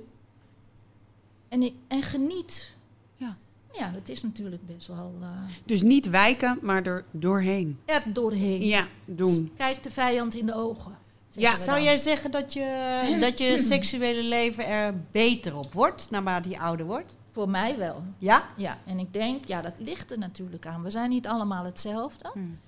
[1.48, 2.74] En, ik, en geniet.
[3.16, 3.36] Ja.
[3.72, 5.28] Ja, dat is natuurlijk best wel eh,
[5.64, 7.78] Dus niet wijken, maar er doorheen.
[7.84, 8.62] er doorheen.
[8.62, 9.52] Ja, doen.
[9.56, 10.98] Kijk de vijand in de ogen.
[11.28, 16.48] Ja, Zou jij zeggen dat je, dat je seksuele leven er beter op wordt naarmate
[16.48, 17.16] je ouder wordt?
[17.30, 18.04] Voor mij wel.
[18.18, 18.48] Ja?
[18.56, 20.82] Ja, en ik denk, ja, dat ligt er natuurlijk aan.
[20.82, 22.30] We zijn niet allemaal hetzelfde.
[22.32, 22.58] Hmm.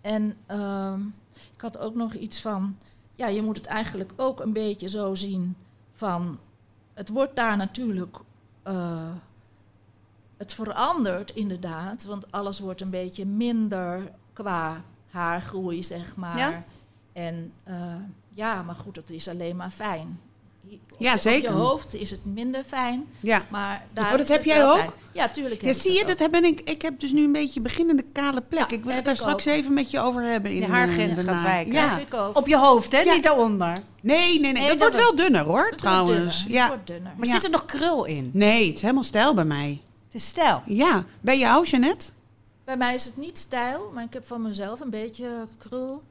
[0.00, 1.00] En ehm,
[1.54, 2.76] ik had ook nog iets van,
[3.14, 5.56] ja, je moet het eigenlijk ook een beetje zo zien
[5.92, 6.38] van,
[6.98, 8.16] het wordt daar natuurlijk,
[8.62, 9.12] eh,
[10.36, 16.38] het verandert inderdaad, want alles wordt een beetje minder qua haargroei, zeg maar.
[16.38, 16.64] Ja?
[17.12, 17.94] En eh,
[18.34, 20.20] ja, maar goed, dat is alleen maar fijn.
[20.98, 21.48] Ja, je- zeker.
[21.50, 23.42] Op je hoofd is het minder fijn, Ja.
[23.50, 24.76] maar daar Oh, dat heb jij ook?
[24.78, 24.90] fijn.
[25.12, 27.32] Ja, tuurlijk heb Ja, ik zie je, dat heb ik, ik heb dus nu een
[27.32, 28.70] beetje beginnende kale plek.
[28.70, 29.52] Ja, ik wil het daar straks ook.
[29.54, 30.50] even met je over hebben.
[30.50, 31.34] In, Je eh, haargrens daarna.
[31.34, 31.72] gaat wijken.
[31.72, 31.88] Ja.
[31.96, 32.36] heb ik ook.
[32.36, 32.98] Op je hoofd, hè?
[33.00, 33.14] Ja.
[33.14, 33.82] Niet daaronder.
[34.00, 34.52] Nee, nee, nee.
[34.52, 36.36] Nee, dat, dat wordt wel dunner hoor, trouwens.
[36.38, 36.60] dunner, Ja.
[36.60, 37.12] Het wordt dunner.
[37.16, 37.32] Maar Ja.
[37.34, 38.30] zit er nog krul in?
[38.32, 39.80] Nee, het is helemaal stijl bij mij.
[40.04, 40.62] Het is stijl.
[40.66, 41.04] Ja.
[41.20, 42.06] Ben je oud, Jeannette?
[42.64, 45.28] Bij mij is het niet stijl, maar ik heb van mezelf een beetje
[45.58, 46.02] krul.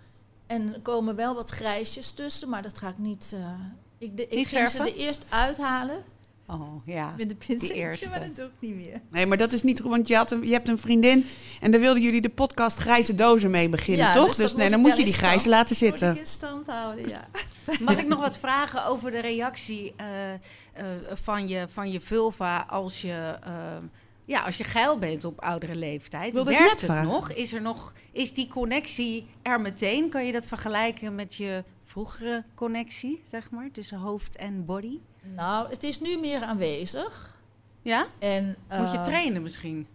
[0.47, 3.31] En er komen wel wat grijsjes tussen, maar dat ga ik niet...
[3.35, 3.49] eh,
[3.97, 6.03] ik de, ik Niet ging ze er eerst uithalen
[6.49, 7.13] Oh, ja.
[7.17, 8.09] met de pincetje, eerste.
[8.09, 9.01] maar dat doe ik niet meer.
[9.09, 11.25] Nee, maar dat is niet goed, want je, had een, je hebt een vriendin
[11.61, 14.27] en daar wilden jullie de podcast Grijze Dozen mee beginnen, Ja, toch?
[14.27, 16.11] dus Dus, nee, moet dan moet je die stand- laten Moet zitten.
[16.11, 17.27] ik in stand houden, ja.
[17.85, 20.39] Mag ik nog wat vragen over de reactie eh, eh,
[21.13, 23.53] van, je, van je vulva als je, eh,
[24.25, 26.33] ja, als je geil bent op oudere leeftijd?
[26.33, 27.09] Wilde ik Werkt net het vragen.
[27.11, 27.31] nog?
[27.31, 27.93] Is, er nog?
[28.11, 30.09] is die connectie er meteen?
[30.09, 31.63] Kan je dat vergelijken met je
[31.97, 34.99] vroegere connectie, zeg maar, tussen hoofd en body?
[35.35, 37.39] Nou, het is nu meer aanwezig.
[37.81, 38.07] Ja?
[38.19, 39.87] En, Moet je eh, trainen misschien?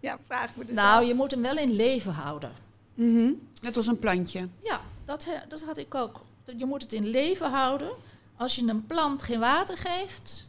[0.00, 1.08] Ja, vraag me dus Nou, af.
[1.08, 2.52] je moet hem wel in leven houden.
[2.94, 3.32] Mhm.
[3.62, 4.48] Net als een plantje.
[4.58, 6.24] Ja, dat, dat had ik ook.
[6.56, 7.90] Je moet het in leven houden.
[8.36, 10.48] Als je een plant geen water geeft.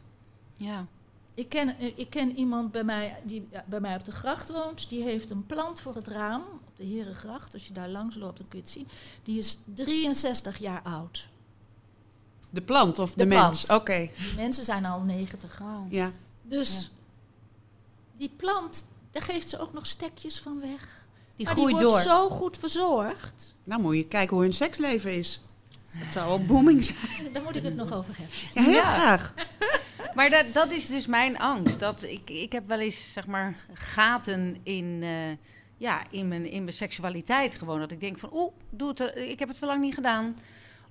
[0.56, 0.86] Ja.
[1.34, 4.88] Ik ken, ik ken iemand bij mij die ja, bij mij op de gracht woont.
[4.88, 7.54] Die heeft een plant voor het raam op de Herengracht.
[7.54, 8.88] Als je daar langs loopt, dan kun je het zien.
[9.22, 11.28] Die is 63 jaar oud.
[12.50, 13.70] De plant of de, De mens?
[13.70, 15.58] Oké, Die mensen zijn al 90.
[15.58, 15.86] Wauw.
[15.90, 16.12] ja.
[16.42, 16.90] Dus
[18.16, 20.88] die plant, daar geeft ze ook nog stekjes van weg.
[21.36, 22.12] Die maar groeit die wordt door.
[22.12, 23.54] zo goed verzorgd.
[23.64, 25.40] Nou moet je kijken hoe hun seksleven is.
[26.02, 27.32] Dat zou wel booming zijn.
[27.32, 28.36] Daar moet ik het nog over hebben.
[28.54, 28.94] Ja, heel Ja.
[28.94, 29.34] graag.
[30.16, 31.80] Maar dat, dat is dus mijn angst.
[31.80, 35.46] Dat ik, ik heb wel eens, zeg maar, gaten in, eh,
[35.76, 37.80] ja, in, mijn, in mijn seksualiteit gewoon.
[37.80, 40.36] Dat ik denk van, oeh, doe het, te- ik heb het te lang niet gedaan.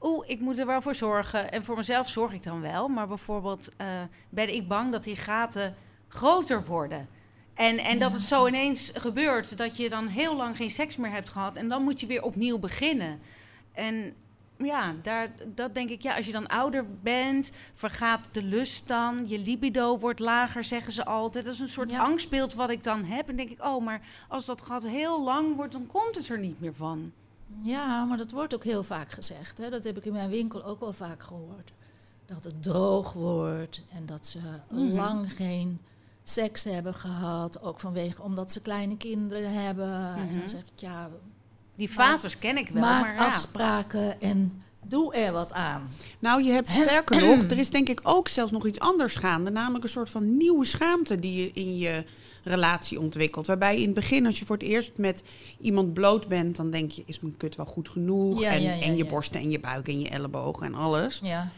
[0.01, 1.51] Oeh, ik moet er wel voor zorgen.
[1.51, 2.87] En voor mezelf zorg ik dan wel.
[2.87, 3.87] Maar bijvoorbeeld eh,
[4.29, 5.75] ben ik bang dat die gaten
[6.07, 7.07] groter worden.
[7.53, 11.11] En, en dat het zo ineens gebeurt dat je dan heel lang geen seks meer
[11.11, 11.55] hebt gehad.
[11.55, 13.19] En dan moet je weer opnieuw beginnen.
[13.73, 14.13] En
[14.65, 19.27] ja, daar, dat denk ik, ja, als je dan ouder bent, vergaat de lust dan.
[19.29, 21.45] Je libido wordt lager, zeggen ze altijd.
[21.45, 21.99] Dat is een soort Ja.
[22.03, 23.29] angstbeeld wat ik dan heb.
[23.29, 26.39] En denk ik, oh, maar als dat gat heel lang wordt, dan komt het er
[26.39, 27.11] niet meer van.
[27.61, 29.57] Ja, maar dat wordt ook heel vaak gezegd.
[29.57, 29.69] Hè?
[29.69, 31.71] Dat heb ik in mijn winkel ook wel vaak gehoord.
[32.25, 34.95] Dat het droog wordt en dat ze Mhm.
[34.95, 35.79] lang geen
[36.23, 37.61] seks hebben gehad.
[37.63, 40.15] Ook vanwege omdat ze kleine kinderen hebben.
[40.17, 40.39] En Mhm.
[40.39, 41.09] dan zeg ik, ja,
[41.75, 43.25] Die fases ken ik wel, maak maar ja.
[43.25, 45.89] afspraken en doe er wat aan.
[46.19, 49.51] Nou, je hebt sterker nog, er is denk ik ook zelfs nog iets anders gaande.
[49.51, 52.05] Namelijk een soort van nieuwe schaamte die je in je
[52.43, 53.47] relatie ontwikkelt.
[53.47, 55.23] Waarbij in het begin, als je voor het eerst met
[55.59, 58.39] iemand bloot bent, dan denk je, is mijn kut wel goed genoeg?
[58.39, 59.09] Ja, en, ja, ja, en je ja.
[59.09, 61.19] borsten en je buik en je ellebogen en alles.
[61.23, 61.51] Ja.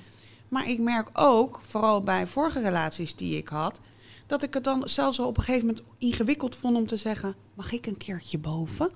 [0.47, 3.80] Maar ik merk ook, vooral bij vorige relaties die ik had,
[4.28, 7.36] dat ik het dan zelfs al op een gegeven moment ingewikkeld vond om te zeggen:
[7.54, 8.91] mag ik een keertje boven?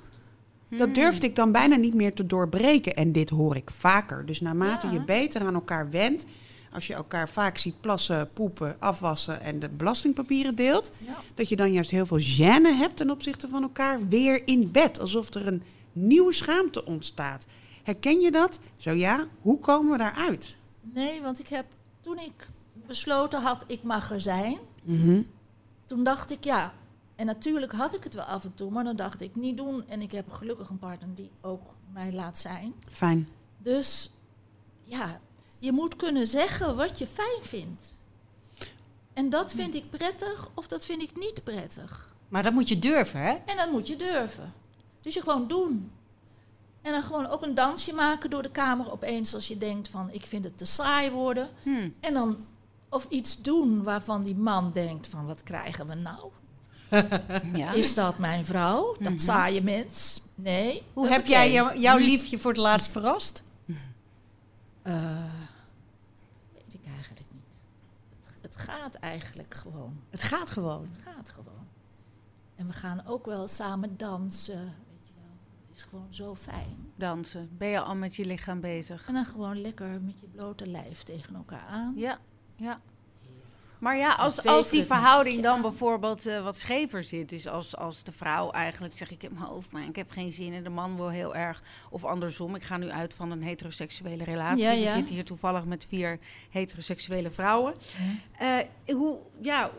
[0.69, 2.95] Dat durfde ik dan bijna niet meer te doorbreken.
[2.95, 4.25] En dit hoor ik vaker.
[4.25, 4.93] Dus naarmate Ja.
[4.93, 6.25] je beter aan elkaar wendt,
[6.71, 11.15] als je elkaar vaak ziet plassen, poepen, afwassen en de belastingpapieren deelt, Ja.
[11.33, 14.99] dat je dan juist heel veel gêne hebt ten opzichte van elkaar weer in bed.
[14.99, 17.45] Alsof er een nieuwe schaamte ontstaat.
[17.83, 18.59] Herken je dat?
[18.77, 20.55] Zo ja, hoe komen we daaruit?
[20.93, 21.65] Nee, want ik heb
[22.01, 22.47] toen ik
[22.87, 24.57] besloten had, ik mag er zijn.
[24.83, 25.21] Mhm.
[25.85, 26.73] Toen dacht ik, ja.
[27.17, 29.87] En natuurlijk had ik het wel af en toe, maar dan dacht ik niet doen.
[29.87, 32.73] En ik heb gelukkig een partner die ook mij laat zijn.
[32.89, 33.27] Fijn.
[33.57, 34.11] Dus
[34.83, 35.19] ja,
[35.59, 37.95] je moet kunnen zeggen wat je fijn vindt.
[39.13, 42.15] En dat vind ik prettig of dat vind ik niet prettig.
[42.27, 43.33] Maar dat moet je durven, hè?
[43.45, 44.53] En dat moet je durven.
[45.01, 45.91] Dus je gewoon doen.
[46.81, 50.09] En dan gewoon ook een dansje maken door de kamer opeens als je denkt van
[50.11, 51.49] ik vind het te saai worden.
[51.63, 51.89] Hm.
[51.99, 52.45] En dan
[52.89, 56.31] of iets doen waarvan die man denkt van wat krijgen we nou?
[57.53, 57.71] Ja.
[57.81, 58.95] Is dat mijn vrouw?
[58.99, 60.21] Dat saaie mens?
[60.35, 60.83] Nee.
[60.93, 63.43] Hoe heb jij jou- jouw liefje voor het laatst verrast?
[64.81, 65.23] Eh,
[66.53, 67.59] weet ik eigenlijk niet.
[68.25, 69.99] Het, het gaat eigenlijk gewoon.
[70.09, 70.87] Het gaat gewoon.
[70.91, 71.67] Het gaat gewoon.
[72.55, 74.59] En we gaan ook wel samen dansen.
[74.63, 75.37] Weet je wel.
[75.67, 76.91] Het is gewoon zo fijn.
[76.95, 77.49] Dansen.
[77.57, 79.07] Ben je al met je lichaam bezig?
[79.07, 81.93] En dan gewoon lekker met je blote lijf tegen elkaar aan.
[81.95, 82.19] Ja,
[82.55, 82.79] ja.
[83.79, 88.03] Maar ja, als, als die verhouding dan bijvoorbeeld eh, wat schever zit, dus als, als
[88.03, 90.69] de vrouw eigenlijk zegt ik heb mijn hoofd, maar ik heb geen zin en de
[90.69, 94.63] man wil heel erg, of andersom, ik ga nu uit van een heteroseksuele relatie.
[94.63, 94.93] Ja, We ja.
[94.93, 97.73] zitten hier toevallig met vier heteroseksuele vrouwen.
[98.37, 98.57] Eh,
[98.95, 99.71] hoe, ja,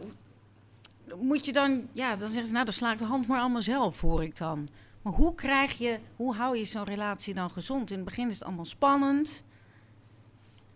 [1.20, 3.62] moet je dan, ja, dan zeggen ze nou dan sla ik de hand maar allemaal
[3.62, 4.68] zelf, hoor ik dan.
[5.02, 7.90] Maar hoe krijg je, hoe hou je zo'n relatie dan gezond?
[7.90, 9.42] In het begin is het allemaal spannend.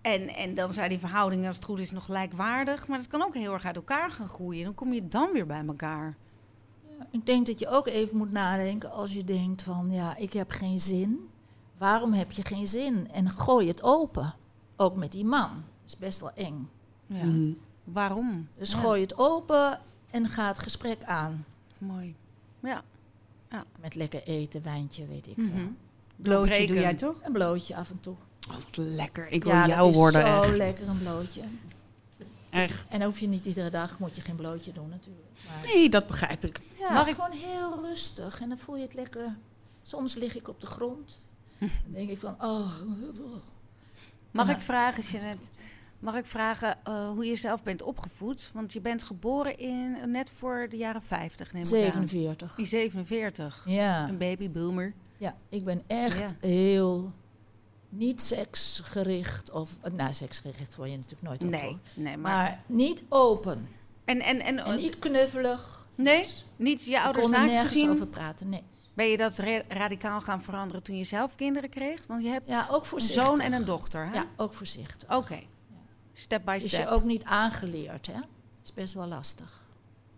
[0.02, 2.88] En, en dan zijn die verhoudingen, als het goed is, nog gelijkwaardig.
[2.88, 4.64] Maar het kan ook heel erg uit elkaar gaan groeien.
[4.64, 6.16] Dan kom je dan weer bij elkaar.
[7.10, 10.50] Ik denk dat je ook even moet nadenken als je denkt van ja, ik heb
[10.50, 11.28] geen zin.
[11.78, 13.10] Waarom heb je geen zin?
[13.10, 14.34] En gooi het open.
[14.76, 15.48] Ook met die man.
[15.50, 16.68] Dat is best wel eng.
[17.06, 17.24] Ja.
[17.24, 17.52] Mhm.
[17.84, 18.48] Waarom?
[18.56, 21.44] Dus Ja, gooi het open en ga het gesprek aan.
[21.78, 22.14] Mooi.
[22.60, 22.82] Ja.
[23.80, 25.46] Met lekker eten, wijntje, weet ik Mhm.
[25.56, 25.68] veel.
[26.16, 27.20] Blootje doe jij toch?
[27.22, 28.14] Een blootje af en toe.
[28.48, 29.28] Oh, wat lekker.
[29.30, 30.26] Ik wil ja, jou dat is worden.
[30.26, 30.56] zo echt.
[30.56, 31.42] lekker, een blootje.
[32.50, 32.86] echt.
[32.88, 35.26] En hoef je niet iedere dag, moet je geen blootje doen natuurlijk.
[35.46, 36.60] Maar Nee, dat begrijp ik.
[36.78, 38.40] ja, Mag het is ik- gewoon heel rustig.
[38.40, 39.36] En dan voel je het lekker.
[39.82, 41.22] Soms lig ik op de grond.
[41.58, 42.72] Dan denk ik van, oh.
[44.30, 45.48] Mag ik vragen, Jeanette,
[45.98, 48.50] mag ik vragen eh, hoe je zelf bent opgevoed?
[48.54, 51.74] Want je bent geboren in net voor de jaren 50, neem ik aan.
[51.74, 52.54] 47.
[52.54, 53.62] Die 47.
[53.66, 54.08] Ja.
[54.08, 54.94] Een babyboomer.
[55.18, 56.48] ja, ik ben echt Ja.
[56.48, 57.12] heel
[57.92, 59.50] niet seksgericht.
[59.50, 61.50] Of, nou, seksgericht word je natuurlijk nooit op.
[61.50, 61.78] Nee, hoor.
[61.94, 62.32] nee, maar...
[62.32, 63.68] Maar niet open.
[64.04, 65.86] en, en, en, En niet knuffelig.
[65.94, 67.90] nee, niet je ouders er naakt nergens gezien?
[67.90, 68.62] over praten, nee.
[68.94, 72.06] Ben je dat ra- radicaal gaan veranderen toen je zelf kinderen kreeg?
[72.06, 74.12] Want je hebt Ja, ook een zoon en een dochter, hè?
[74.12, 75.16] Ja, ook voorzichtig.
[75.16, 75.38] Oké.
[76.12, 76.80] Step by Is step.
[76.80, 78.12] je ook niet aangeleerd, hè?
[78.12, 78.24] Dat
[78.62, 79.64] is best wel lastig.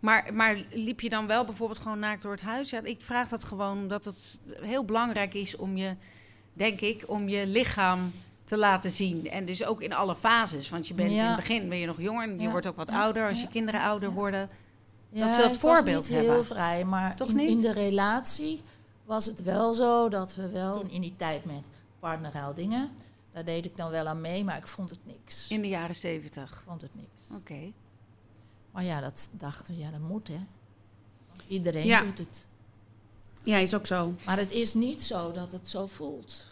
[0.00, 2.70] Maar, maar liep je dan wel bijvoorbeeld gewoon naakt door het huis?
[2.70, 5.96] Ja, ik vraag dat gewoon omdat het heel belangrijk is om je,
[6.54, 8.12] denk ik, om je lichaam
[8.44, 9.30] te laten zien.
[9.30, 10.68] En dus ook in alle fases.
[10.68, 11.20] Want je bent Ja.
[11.20, 13.28] in het begin ben je nog jonger en je Ja, wordt ook wat ja, ouder
[13.28, 14.14] als je ja, kinderen ouder ja.
[14.14, 14.48] worden.
[15.10, 16.44] Ja, ze dat voorbeeld niet heel hebben.
[16.46, 17.48] vrij, maar Toch in, niet?
[17.48, 18.62] in de relatie
[19.04, 21.66] was het wel zo dat we wel in die tijd met
[21.98, 22.90] partnerruildingen,
[23.32, 25.48] daar deed ik dan wel aan mee, maar ik vond het niks.
[25.48, 26.50] In de jaren zeventig.
[26.50, 27.28] Ik vond het niks.
[27.40, 27.72] Oké.
[28.70, 30.40] Maar ja, dat dachten we, ja, dat moet hè.
[31.48, 32.00] Iedereen Ja.
[32.02, 32.46] doet het.
[33.44, 34.14] Ja, is ook zo.
[34.26, 36.44] Maar het is niet zo dat het zo voelt.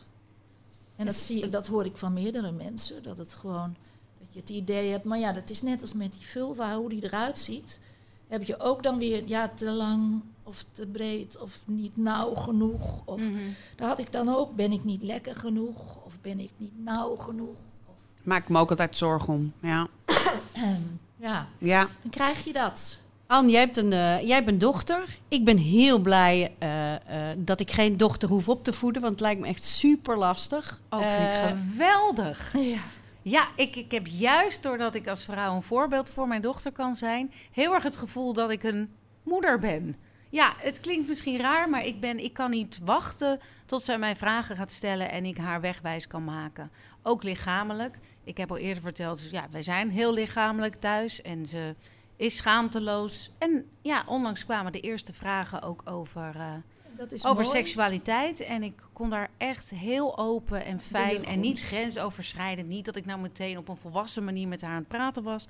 [0.96, 3.76] En dat, zie, dat hoor ik van meerdere mensen, dat het gewoon,
[4.18, 6.88] dat je het idee hebt, maar ja, dat is net als met die vulva, hoe
[6.88, 7.80] die eruit ziet.
[8.28, 13.02] Heb je ook dan weer, ja, te lang of te breed of niet nauw genoeg.
[13.04, 13.38] Of Mhm.
[13.76, 17.16] daar had ik dan ook, ben ik niet lekker genoeg of ben ik niet nauw
[17.16, 17.56] genoeg.
[17.86, 19.52] Of, Maak ik me ook altijd zorgen om.
[19.62, 19.88] Ja.
[21.16, 21.88] ja, Ja.
[22.02, 22.98] dan krijg je dat.
[23.32, 25.18] Anne, jij hebt een, eh, jij hebt een dochter.
[25.28, 29.12] Ik ben heel blij eh, eh, dat ik geen dochter hoef op te voeden, want
[29.12, 30.80] het lijkt me echt super lastig.
[30.90, 32.52] Oh, ik vind het geweldig.
[32.58, 32.80] Ja.
[33.22, 36.96] Ja, ik, ik heb juist doordat ik als vrouw een voorbeeld voor mijn dochter kan
[36.96, 38.90] zijn, heel erg het gevoel dat ik een
[39.22, 39.96] moeder ben.
[40.30, 44.16] Ja, het klinkt misschien raar, maar ik, ben, ik kan niet wachten tot zij mij
[44.16, 46.70] vragen gaat stellen en ik haar wegwijs kan maken.
[47.02, 47.98] Ook lichamelijk.
[48.24, 51.74] Ik heb al eerder verteld, dus ja, wij zijn heel lichamelijk thuis en ze
[52.22, 53.30] is schaamteloos.
[53.38, 56.52] En ja, onlangs kwamen de eerste vragen ook over, eh,
[56.96, 57.56] Dat is over mooi.
[57.56, 58.40] seksualiteit.
[58.40, 62.68] En ik kon daar echt heel open en fijn en niet grensoverschrijdend.
[62.68, 65.46] Niet dat ik nou meteen op een volwassen manier met haar aan het praten was.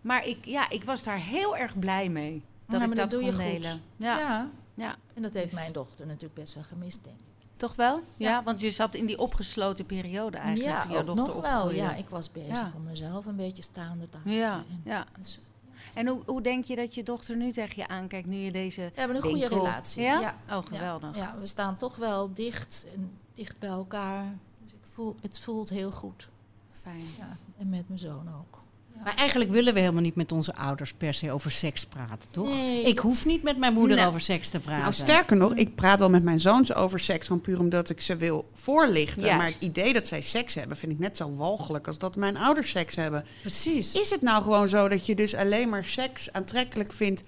[0.00, 2.42] Maar ik, ja, ik was daar heel erg blij mee.
[2.66, 3.82] Dat Ja, ik dat, dat kon delen.
[3.96, 4.50] Ja, ja.
[4.74, 7.24] ja, en dat heeft mijn dochter natuurlijk best wel gemist, denk ik.
[7.56, 8.02] toch wel?
[8.16, 8.28] Ja.
[8.30, 8.42] Ja.
[8.42, 10.74] want je zat in die opgesloten periode eigenlijk.
[10.76, 11.54] ja, toen jouw dochter nog wel.
[11.62, 11.82] opgroeide.
[11.82, 14.34] Ja, ik was bezig om mezelf een beetje staande te houden.
[14.38, 15.04] Ja, En- ja.
[15.18, 15.40] dus-
[15.98, 18.80] En hoe, hoe denk je dat je dochter nu tegen je aankijkt, nu je deze...
[18.80, 20.02] We hebben een goede relatie.
[20.02, 20.20] Ja?
[20.20, 20.56] Ja?
[20.56, 21.16] Oh, geweldig.
[21.16, 24.36] Ja, we staan toch wel dicht en dicht bij elkaar.
[24.62, 26.28] Dus ik voel, het voelt heel goed.
[26.82, 27.04] Fijn.
[27.18, 28.60] Ja, en met mijn zoon ook.
[29.04, 32.48] Maar eigenlijk willen we helemaal niet met onze ouders per se over seks praten, toch?
[32.48, 34.08] Nee, ik dat- hoef niet met mijn moeder Nou.
[34.08, 34.80] over seks te praten.
[34.80, 38.00] Nou, sterker nog, ik praat wel met mijn zoons over seks, gewoon puur omdat ik
[38.00, 39.22] ze wil voorlichten.
[39.22, 39.36] Juist.
[39.38, 42.36] Maar het idee dat zij seks hebben, vind ik net zo walgelijk als dat mijn
[42.36, 43.24] ouders seks hebben.
[43.40, 43.94] Precies.
[43.94, 47.22] Is het nou gewoon zo dat je dus alleen maar seks aantrekkelijk vindt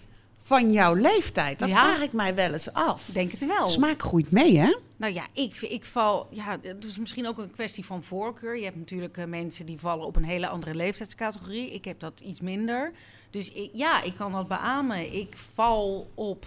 [0.59, 1.59] van jouw leeftijd?
[1.59, 1.75] Dat Ja.
[1.75, 3.05] vraag ik mij wel eens af.
[3.05, 3.67] Denk het wel.
[3.67, 4.79] Smaak groeit mee, hè?
[4.97, 6.27] Nou ja, ik, ik val.
[6.31, 8.57] Ja, het is misschien ook een kwestie van voorkeur.
[8.59, 11.71] Je hebt natuurlijk eh, mensen die vallen op een hele andere leeftijdscategorie.
[11.71, 12.93] Ik heb dat iets minder.
[13.31, 15.13] Dus ik, ja, ik kan dat beamen.
[15.15, 16.47] Ik val op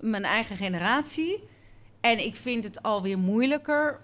[0.00, 1.42] mijn eigen generatie.
[2.00, 4.00] En ik vind het alweer moeilijker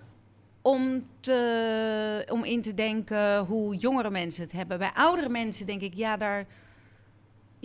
[0.63, 4.79] om, te, om in te denken hoe jongere mensen het hebben.
[4.79, 6.47] Bij oudere mensen denk ik, ja, daar,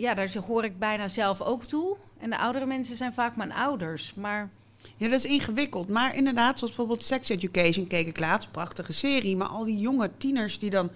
[0.02, 1.96] ja, daar hoor ik bijna zelf ook toe.
[2.18, 4.14] En de oudere mensen zijn vaak mijn ouders.
[4.14, 4.50] Maar
[4.96, 5.88] Ja, dat is ingewikkeld.
[5.88, 8.50] Maar inderdaad, zoals bijvoorbeeld Sex Education keek ik laatst.
[8.50, 9.36] Prachtige serie.
[9.36, 10.90] Maar al die jonge tieners die dan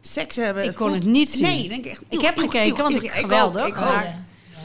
[0.00, 0.62] seks hebben.
[0.62, 1.42] Ik het kon voelt- het niet zien.
[1.42, 2.02] Nee, denk ik echt.
[2.08, 3.66] Ik heb gekeken, want ik- ook, geweldig.
[3.66, 3.74] Ik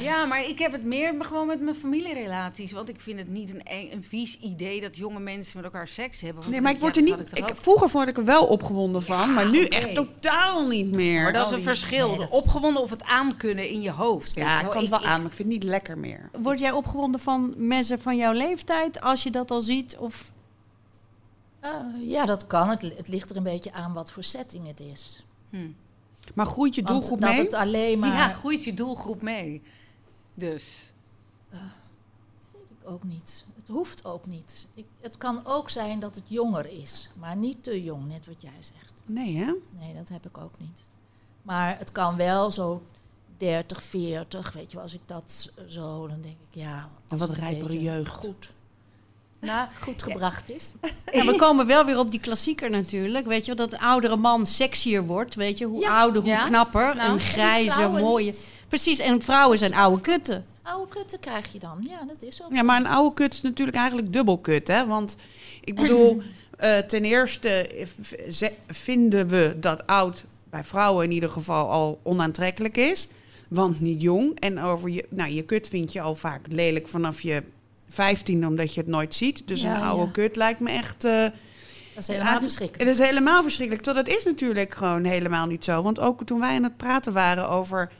[0.02, 2.72] Ja, maar ik heb het meer gewoon met mijn familierelaties.
[2.72, 3.62] Want ik vind het niet een,
[3.92, 6.50] een vies idee dat jonge mensen met elkaar seks hebben.
[6.50, 7.38] Nee, maar ik word er niet.
[7.38, 11.24] Ik, vroeger vond ik er wel opgewonden van, maar nu echt totaal niet meer.
[11.24, 12.08] Maar dat is Al een verschil.
[12.10, 14.34] nee, dat- Opgewonden of het aankunnen in je hoofd.
[14.34, 16.30] weet Ja, ik kan het Ik- wel aan, maar ik vind het niet lekker meer.
[16.42, 19.98] Word jij opgewonden van mensen van jouw leeftijd als je dat al ziet?
[19.98, 20.32] Of
[21.60, 22.70] Eh, ja, dat kan.
[22.70, 25.26] Het, het ligt er een beetje aan wat voor setting het is.
[25.50, 25.58] Hm.
[26.36, 27.40] Maar groeit je Want doelgroep dat mee?
[27.40, 28.10] het alleen maar...
[28.16, 29.62] Ja, groeit je doelgroep mee.
[30.34, 30.64] Dus.
[32.52, 33.46] weet ik ook niet.
[33.56, 34.68] Het hoeft ook niet.
[34.74, 38.42] Ik, het kan ook zijn dat het jonger is, maar niet te jong, net wat
[38.42, 38.94] jij zegt.
[39.06, 39.54] Nee, hè?
[39.80, 40.88] Nee, dat heb ik ook niet.
[41.42, 42.82] Maar het kan wel zo
[43.38, 44.52] 30, 40.
[44.54, 46.90] Weet je, wel, als ik dat zo, dan denk ik, ja.
[47.08, 48.14] Een wat rijpere jeugd.
[48.26, 48.54] Goed,
[49.42, 50.74] Nou, goed gebracht is.
[51.14, 53.26] Ja, we komen wel weer op die klassieker natuurlijk.
[53.26, 55.36] Weet je wel, dat oudere man sexier wordt.
[55.36, 56.00] Weet je, hoe Ja.
[56.00, 56.46] ouder, hoe Ja.
[56.48, 56.96] knapper.
[56.96, 58.26] Nou, een grijze, mooie.
[58.26, 58.50] niet.
[58.72, 60.46] Precies, en vrouwen zijn oude kutten.
[60.62, 61.78] Oude kutten krijg je dan.
[61.90, 62.54] Ja, dat is ook.
[62.54, 64.86] Ja, maar een oude kut is natuurlijk eigenlijk dubbel kut, hè?
[64.88, 65.16] Want
[65.64, 66.22] ik bedoel,
[66.58, 72.78] eh, ten eerste eh, vinden we dat oud bij vrouwen in ieder geval al onaantrekkelijk
[72.78, 73.08] is.
[73.48, 74.40] Want niet jong.
[74.40, 77.44] En over je, nou, je kut vind je al vaak lelijk vanaf je
[77.90, 79.48] 15, omdat je het nooit ziet.
[79.48, 80.12] Dus Ja, een oude ja.
[80.12, 81.04] kut lijkt me echt.
[81.06, 81.32] eh, Dat
[81.96, 82.90] is helemaal ja, verschrikkelijk.
[82.90, 83.86] Het is helemaal verschrikkelijk.
[83.86, 85.82] Tot dat is natuurlijk gewoon helemaal niet zo.
[85.82, 87.92] Want ook toen wij aan het praten waren over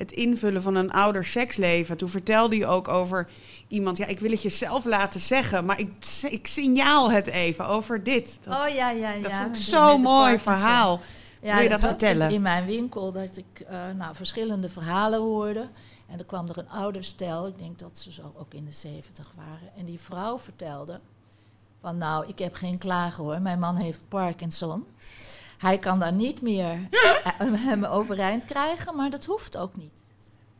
[0.00, 3.28] het invullen van een ouder seksleven, toen vertelde je ook over
[3.68, 3.96] iemand.
[3.96, 5.90] Ja, ik wil het je zelf laten zeggen, maar ik,
[6.30, 8.38] ik signaal het even over dit.
[8.44, 9.22] Dat, oh ja, ja, ja.
[9.22, 11.00] dat vond ik zo'n mooi verhaal.
[11.42, 12.30] Ja, Wil je dat vertellen?
[12.30, 15.68] In mijn winkel dat ik eh, nou, verschillende verhalen hoorde.
[16.06, 18.72] En er kwam er een ouder stel, ik denk dat ze zo ook in de
[18.72, 19.76] zeventig waren.
[19.76, 21.00] En die vrouw vertelde
[21.80, 24.86] van nou, ik heb geen klagen hoor, mijn man heeft Parkinson.
[25.60, 30.12] Hij kan daar niet meer eh, hem overeind krijgen, maar dat hoeft ook niet.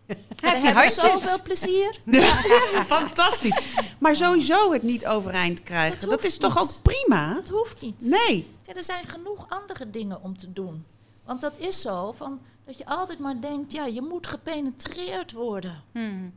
[0.06, 1.22] heb je hebben hartjes?
[1.22, 2.00] zoveel plezier.
[2.96, 3.58] Fantastisch.
[4.00, 6.62] Maar sowieso het niet overeind krijgen, Dat is toch niet.
[6.62, 7.34] ook prima?
[7.34, 8.00] Dat hoeft niet.
[8.00, 8.48] Nee.
[8.64, 10.84] Kijk, er zijn genoeg andere dingen om te doen.
[11.24, 15.82] Want dat is zo, van, dat je altijd maar denkt, ja, je moet gepenetreerd worden.
[15.92, 16.32] Hmm.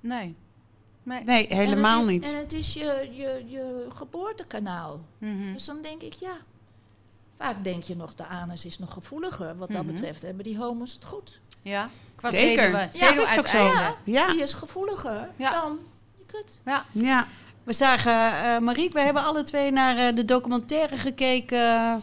[0.00, 0.34] Nee.
[1.02, 1.24] Nee.
[1.24, 2.32] Nee, helemaal en het is, niet.
[2.32, 5.00] En het is je, je, je geboortekanaal.
[5.18, 5.52] Mhm.
[5.52, 6.36] Dus dan denk ik, ja.
[7.44, 9.56] Vaak denk je nog, de anus is nog gevoeliger.
[9.56, 9.92] Wat dat Mhm.
[9.94, 11.40] betreft hebben die homo's het goed.
[11.62, 12.62] Ja, qua Zeker.
[12.62, 12.88] zenuwen.
[12.92, 13.70] Ja, dat is ook zo.
[14.04, 14.30] Ja.
[14.32, 15.50] Die is gevoeliger Ja.
[15.50, 15.78] dan
[16.18, 16.58] je kut.
[16.64, 16.84] Ja.
[16.92, 17.26] Ja.
[17.64, 18.12] We zagen,
[18.44, 22.02] eh Mariek, we hebben alle twee naar eh, de documentaire gekeken.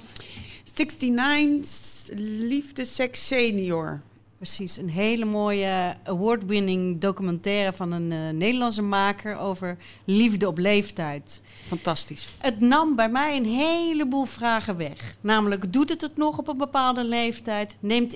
[0.75, 2.09] 69
[2.49, 4.01] Liefde Seks Senior.
[4.41, 11.41] Precies, een hele mooie award-winning documentaire van een eh, Nederlandse maker over liefde op leeftijd.
[11.67, 12.27] Fantastisch.
[12.37, 15.15] Het nam bij mij een heleboel vragen weg.
[15.21, 17.77] Namelijk, doet het het nog op een bepaalde leeftijd?
[17.79, 18.15] Neemt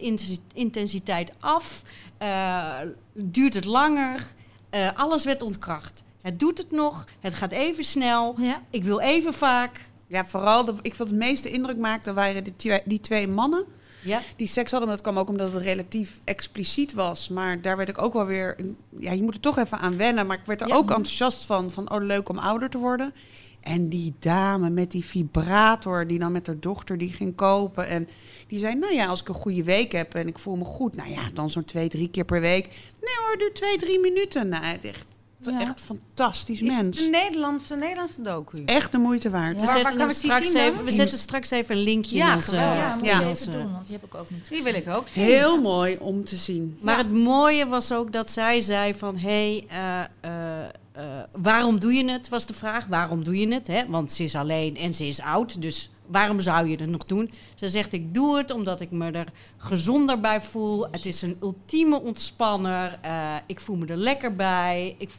[0.54, 1.82] intensiteit af?
[2.18, 2.80] Eh,
[3.14, 4.34] duurt het langer?
[4.70, 6.04] Eh, alles werd ontkracht.
[6.22, 8.62] Het doet het nog, het gaat even snel, Ja.
[8.70, 9.90] ik wil even vaak.
[10.08, 13.66] Ja, vooral, de, ik vond het meeste indruk maakte waren die die twee mannen
[14.06, 14.88] Ja, die seks hadden.
[14.90, 17.30] Maar dat kwam ook omdat het relatief expliciet was.
[17.30, 18.56] Maar daar werd ik ook wel weer...
[19.00, 20.28] Ja, je moet er toch even aan wennen.
[20.28, 20.76] Maar ik werd er Ja.
[20.76, 21.72] ook enthousiast van.
[21.72, 23.14] Van, oh, leuk om ouder te worden.
[23.62, 27.88] En die dame met die vibrator die dan met haar dochter die ging kopen.
[27.88, 28.08] En
[28.48, 30.96] die zei, nou ja, als ik een goede week heb en ik voel me goed.
[30.96, 32.66] Nou ja, dan zo'n twee, drie keer per week.
[33.02, 34.48] Nee hoor, doe twee, drie minuten.
[34.48, 35.06] Nou, echt,
[35.54, 35.60] Ja.
[35.60, 37.00] echt fantastisch Is het mens.
[37.00, 38.64] een Nederlandse, Nederlandse docu?
[38.66, 39.56] Echt de moeite waard.
[39.56, 39.60] Ja.
[39.62, 41.82] we waar zetten, kan hem ik die straks zien even, we zetten straks even een
[41.82, 42.50] linkje Ja, in onze...
[42.50, 42.78] geweldig.
[42.78, 43.20] Ja, moet Ja.
[43.20, 45.24] je even doen, want die heb ik ook niet Die wil ik ook zien.
[45.24, 46.78] Heel mooi om te zien.
[46.82, 49.18] Maar het mooie was ook dat zij zei van...
[49.18, 52.30] hé, hey, eh, eh, eh, waarom doe je het?
[52.30, 52.86] Was de vraag.
[52.86, 53.68] Waarom doe je het?
[53.68, 53.84] Hè?
[53.88, 55.62] Want ze is alleen en ze is oud.
[55.62, 57.32] Dus waarom zou je het nog doen?
[57.56, 59.28] Ze zegt, ik doe het omdat ik me er
[59.58, 60.88] gezonder bij voel.
[60.92, 63.00] Het is een ultieme ontspanner.
[63.02, 64.96] Eh, ik voel me er lekker bij.
[64.98, 65.10] Ik,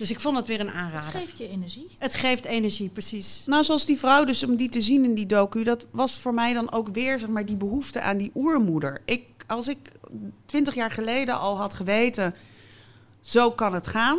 [0.00, 1.10] dus ik vond het weer een Het aanrader.
[1.10, 1.86] geeft je energie.
[1.98, 3.42] Het geeft energie, precies.
[3.46, 6.34] Nou, zoals die vrouw dus, om die te zien in die docu, dat was voor
[6.34, 9.02] mij dan ook weer, zeg maar, die behoefte aan die oermoeder.
[9.04, 9.78] Ik, als ik
[10.44, 12.34] twintig jaar geleden al had geweten,
[13.20, 14.18] zo kan het gaan.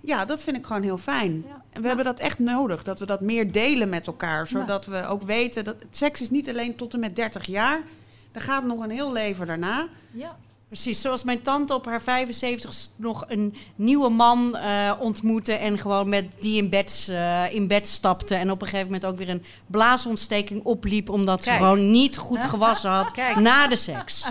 [0.00, 1.44] Ja, dat vind ik gewoon heel fijn.
[1.46, 1.62] Ja.
[1.70, 4.46] En we hebben dat echt nodig, dat we dat meer delen met elkaar.
[4.46, 7.82] Zodat we ook weten dat seks is niet alleen tot en met 30 jaar.
[8.32, 9.88] Er gaat nog een heel leven daarna.
[10.10, 10.38] Ja.
[10.72, 16.08] Precies, zoals mijn tante op haar 75 nog een nieuwe man eh, ontmoette en gewoon
[16.08, 18.34] met die in bed, eh, in bed stapte.
[18.34, 21.56] En op een gegeven moment ook weer een blaasontsteking opliep omdat Kijk.
[21.56, 23.36] ze gewoon niet goed gewassen had Kijk.
[23.36, 24.30] na de seks.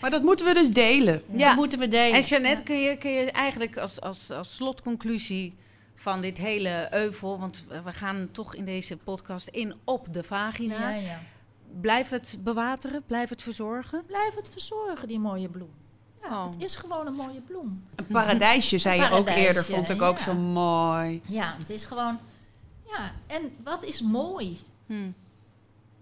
[0.00, 1.22] Maar dat moeten we dus delen.
[1.32, 1.48] Ja.
[1.48, 2.14] Dat moeten we delen.
[2.14, 5.54] En Jeannette, kun je, kun je eigenlijk als, als, als slotconclusie
[5.96, 7.38] van dit hele euvel...
[7.38, 10.90] want we gaan toch in deze podcast in op de vagina.
[10.90, 11.20] Ja, ja.
[11.80, 14.02] Blijf het bewateren, blijf het verzorgen.
[14.06, 15.79] Blijf het verzorgen, die mooie bloem.
[16.22, 16.50] Ja, Oh.
[16.52, 17.84] Het is gewoon een mooie bloem.
[17.96, 20.24] Een paradijsje, zei je ook eerder, vond ik ook ja.
[20.24, 21.22] zo mooi.
[21.26, 22.18] Ja, het is gewoon...
[22.86, 24.58] Ja, en wat is mooi?
[24.86, 25.10] Hm.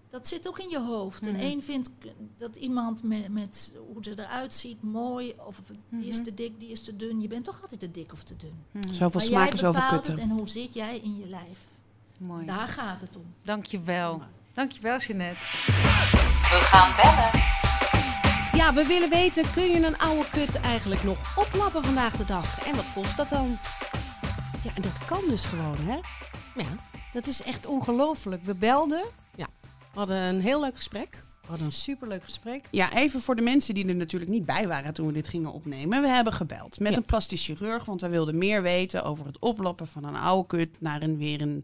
[0.09, 1.27] Dat zit ook in je hoofd.
[1.27, 1.89] En één vindt
[2.37, 5.33] dat iemand met, met hoe ze eruit ziet mooi...
[5.47, 6.23] of die is Mhm.
[6.23, 7.21] te dik, die is te dun.
[7.21, 8.53] Je bent toch altijd te dik of te dun.
[8.91, 10.17] Zoveel maar smaken, jij zoveel bepaalt kutten.
[10.23, 11.59] en hoe zit jij in je lijf.
[12.17, 12.45] Mooi.
[12.45, 13.33] Daar gaat het om.
[13.43, 14.21] Dankjewel.
[14.53, 15.45] Dankjewel, Jeannette.
[18.59, 22.67] Ja, we willen weten, kun je een oude kut eigenlijk nog oplappen vandaag de dag?
[22.67, 23.57] En wat kost dat dan?
[24.63, 25.95] Ja, en dat kan dus gewoon, hè?
[26.61, 26.69] Ja,
[27.13, 28.43] dat is echt ongelooflijk.
[28.43, 29.03] We belden.
[29.35, 29.45] We
[29.99, 31.23] hadden een heel leuk gesprek.
[31.47, 32.65] Wat een superleuk gesprek.
[32.71, 35.51] Ja, even voor de mensen die er natuurlijk niet bij waren toen we dit gingen
[35.51, 36.01] opnemen.
[36.01, 36.97] We hebben gebeld met Ja.
[36.97, 40.81] een plastisch chirurg, want wij wilden meer weten over het oploppen van een oude kut
[40.81, 41.63] naar een weer een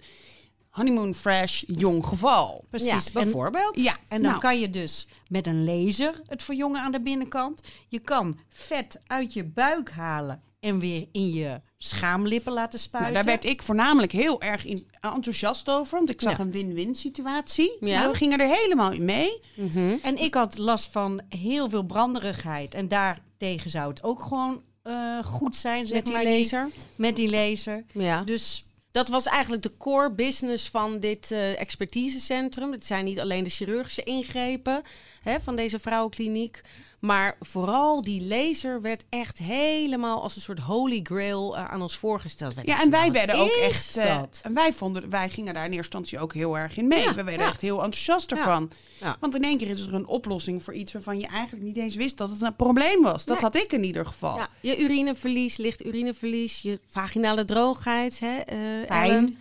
[0.76, 2.66] honeymoon fresh jong geval.
[2.70, 2.90] Precies.
[2.90, 3.80] Ja, En- bijvoorbeeld.
[3.80, 7.62] Ja, En dan nou, kan je dus met een laser het verjongen aan de binnenkant.
[7.88, 13.14] Je kan vet uit je buik halen en weer in je schaamlippen laten nou, spuiten.
[13.14, 16.44] daar werd ik voornamelijk heel erg in, enthousiast over, want ik zag Ja.
[16.44, 17.78] een win-win situatie.
[17.80, 18.00] Ja.
[18.00, 19.42] Nou, we gingen er helemaal in mee.
[19.56, 19.96] Mhm.
[20.02, 22.74] En ik had last van heel veel branderigheid.
[22.74, 26.24] En daartegen zou het ook gewoon eh, goed zijn, zeg Met die maar.
[26.24, 26.70] laser.
[26.96, 27.86] Met die laser.
[27.94, 28.24] Ja.
[28.24, 28.66] Dus
[28.96, 32.72] Dat was eigenlijk de core business van dit eh, expertisecentrum.
[32.72, 34.84] Het zijn niet alleen de chirurgische ingrepen
[35.26, 36.62] hè, van deze vrouwenkliniek.
[37.00, 41.98] Maar vooral die laser werd echt helemaal als een soort holy grail eh, aan ons
[41.98, 42.54] voorgesteld.
[42.64, 43.98] Ja, en wij werden ook echt.
[43.98, 47.00] eh, en wij vonden, wij gingen daar in eerste instantie ook heel erg in mee.
[47.04, 47.52] Ja, we werden ja.
[47.52, 48.72] echt heel enthousiast ervan.
[49.00, 49.18] Ja.
[49.20, 51.96] Want in één keer is er een oplossing voor iets waarvan je eigenlijk niet eens
[51.96, 53.26] wist dat het een probleem was.
[53.26, 53.44] Dat Nee.
[53.44, 54.40] had ik in ieder geval.
[54.62, 59.38] Je urineverlies, licht urineverlies, je vaginale droogheid, hè, eh, Pijn.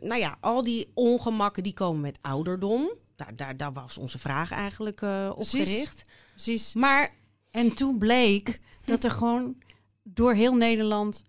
[0.00, 2.90] Nou ja, al die ongemakken die komen met ouderdom.
[3.16, 5.68] Daar, daar, daar was onze vraag eigenlijk eh, op Precies.
[5.70, 6.04] gericht.
[6.30, 6.74] precies.
[6.74, 7.12] Maar
[7.50, 9.56] En toen bleek dat er gewoon
[10.02, 11.24] door heel Nederland...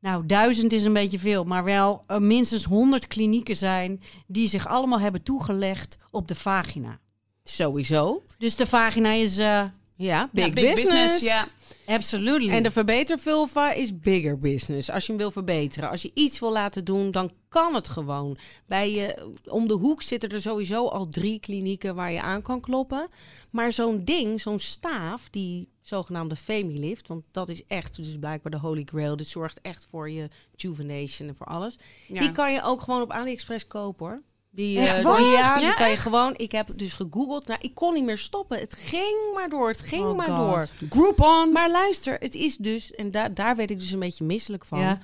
[0.00, 4.02] Nou, duizend is een beetje veel, maar wel eh, minstens honderd klinieken zijn...
[4.26, 6.98] die zich allemaal hebben toegelegd op de vagina.
[7.42, 9.38] sowieso, Dus de vagina is...
[9.38, 9.64] eh
[9.96, 11.24] ja, big, Ja, big business.
[11.24, 11.46] ja.
[11.86, 12.50] absolutely.
[12.50, 14.90] En de verbetervulva is bigger business.
[14.90, 18.38] Als je hem wil verbeteren, als je iets wil laten doen, dan kan het gewoon.
[18.66, 22.60] Bij je, om de hoek zitten er sowieso al drie klinieken waar je aan kan
[22.60, 23.08] kloppen.
[23.50, 28.58] Maar zo'n ding, zo'n staaf, die zogenaamde Femilift, want dat is echt dus blijkbaar de
[28.58, 29.16] holy grail.
[29.16, 31.78] Dit zorgt echt voor je juvenation en voor alles.
[32.08, 32.20] Ja.
[32.20, 34.22] Die kan je ook gewoon op AliExpress kopen hoor.
[34.54, 35.18] Die, Echt eh, waar?
[35.18, 36.34] die- ja, die Ja, kan je gewoon.
[36.36, 37.46] Ik heb dus gegoogeld.
[37.46, 38.58] Nou, ik kon niet meer stoppen.
[38.58, 39.68] Het ging maar door.
[39.68, 40.36] Het ging Oh maar God.
[40.80, 40.88] door.
[40.88, 41.52] Groupon.
[41.52, 44.78] Maar luister, het is dus, en da daar werd ik dus een beetje misselijk van.
[44.78, 44.98] Ja.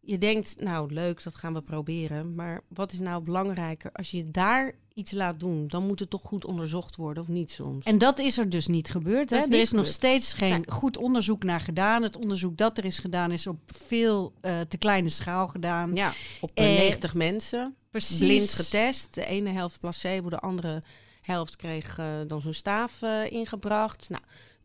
[0.00, 2.34] Je denkt, nou leuk, dat gaan we proberen.
[2.34, 3.92] Maar wat is nou belangrijker?
[3.92, 7.50] Als je daar iets laat doen, dan moet het toch goed onderzocht worden, of niet
[7.50, 7.84] soms?
[7.84, 9.30] En dat is er dus niet gebeurd.
[9.30, 9.36] Hè?
[9.38, 10.70] is Er is nog steeds geen Nee.
[10.70, 12.02] goed onderzoek naar gedaan.
[12.02, 15.94] Het onderzoek dat er is gedaan is op veel eh, te kleine schaal gedaan.
[15.94, 18.18] ja, op Eh, 90 mensen, Precies.
[18.18, 19.14] blind getest.
[19.14, 20.82] De ene helft placebo, de andere
[21.20, 24.08] helft kreeg eh, dan zo'n staaf eh, ingebracht.
[24.08, 24.22] Nou,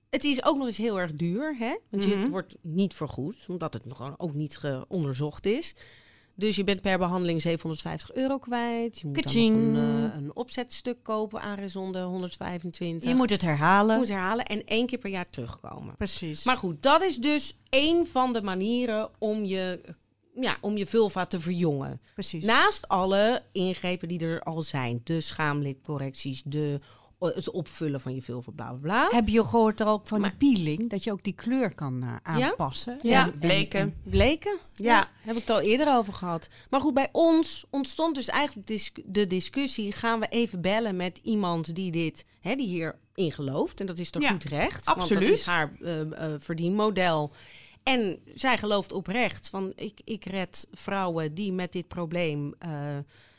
[0.09, 1.78] het is ook nog eens heel erg duur, hè?
[1.89, 2.19] Want je Mhm.
[2.19, 5.75] het wordt niet vergoed, omdat het nog ook niet onderzocht is.
[6.38, 8.99] Dus je bent per behandeling 750 euro kwijt.
[8.99, 13.09] Je moet een, eh, een opzetstuk kopen, aangezonden 125.
[13.09, 13.93] Je moet het herhalen.
[13.93, 15.95] Je moet herhalen en één keer per jaar terugkomen.
[15.95, 16.43] Precies.
[16.43, 19.95] Maar goed, dat is dus één van de manieren om je,
[20.35, 22.01] ja, om je vulva te verjongen.
[22.13, 22.45] Precies.
[22.45, 25.01] Naast alle ingrepen die er al zijn.
[25.03, 26.79] De schaamlipcorrecties, de,
[27.20, 29.07] het opvullen van je vulva, bla bla bla.
[29.18, 30.89] Heb je gehoord ook van Maar- de peeling?
[30.89, 32.99] Dat je ook die kleur kan eh, aanpassen?
[33.01, 33.80] Ja, En- en- bleken.
[33.80, 34.57] en- Bleken?
[34.76, 35.09] Ja.
[35.22, 36.49] Heb ik het al eerder over gehad.
[36.70, 39.91] Maar goed, bij ons ontstond dus eigenlijk dis- de discussie...
[39.91, 43.80] gaan we even bellen met iemand die dit, hè, die hierin gelooft.
[43.80, 44.86] En dat is toch Ja, goed recht.
[44.86, 45.28] Want absoluut.
[45.28, 47.32] dat is haar eh, eh, verdienmodel.
[47.84, 49.72] En zij gelooft oprecht van...
[49.76, 52.97] Ik, ik red vrouwen die met dit probleem eh,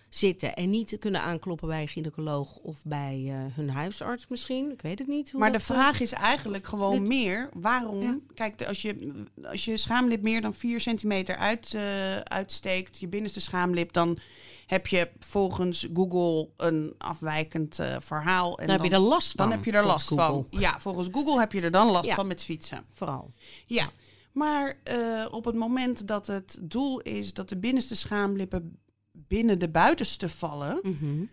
[0.08, 0.54] zitten...
[0.54, 4.70] en niet kunnen aankloppen bij een gynaecoloog of bij eh, hun huisarts misschien.
[4.70, 5.30] Ik weet het niet.
[5.30, 8.18] hoe Maar de eh, vraag is eigenlijk gewoon dit- meer, waarom, Ja.
[8.34, 13.40] kijk, als je, als je schaamlip meer dan 4 centimeter uit, eh, uitsteekt, je binnenste
[13.40, 14.18] schaamlip, dan
[14.66, 18.58] heb je volgens Google een afwijkend verhaal.
[18.58, 19.48] En Dan heb je er last van.
[19.48, 20.46] dan heb je er last van.
[20.50, 22.14] Ja, volgens Google heb je er dan last Ja.
[22.14, 22.84] van met fietsen.
[22.92, 23.32] Vooral.
[23.66, 23.90] Ja,
[24.32, 24.74] maar
[25.30, 28.78] op het moment dat het doel is dat de binnenste schaamlippen
[29.28, 31.24] binnen de buitenste vallen, Mhm.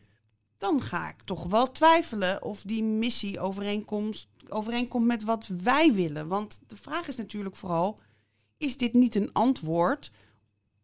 [0.58, 6.28] dan ga ik toch wel twijfelen of die missie overeenkomt, overeenkomt met wat wij willen.
[6.28, 7.98] Want de vraag is natuurlijk vooral,
[8.58, 10.12] is dit niet een antwoord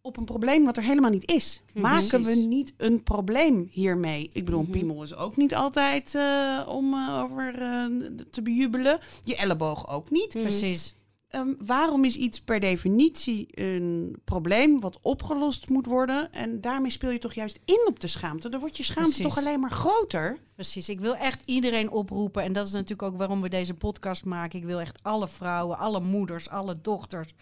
[0.02, 1.62] op een probleem wat er helemaal niet is?
[1.74, 4.30] Maken we niet een probleem hiermee?
[4.34, 4.72] Ik bedoel, Mhm.
[4.72, 7.86] piemel is ook niet altijd eh, om eh, over eh,
[8.32, 9.00] te bejubelen.
[9.24, 10.34] Je elleboog ook niet.
[10.34, 10.44] Mhm.
[10.44, 10.96] Precies.
[11.32, 16.34] Ehm, waarom is iets per definitie een probleem wat opgelost moet worden?
[16.34, 18.50] En daarmee speel je toch juist in op de schaamte.
[18.50, 19.26] Dan wordt je schaamte Precies.
[19.26, 20.38] toch alleen maar groter.
[20.56, 20.90] Precies.
[20.90, 22.44] Ik wil echt iedereen oproepen.
[22.44, 24.60] En dat is natuurlijk ook waarom we deze podcast maken.
[24.60, 27.34] Ik wil echt alle vrouwen, alle moeders, alle dochters,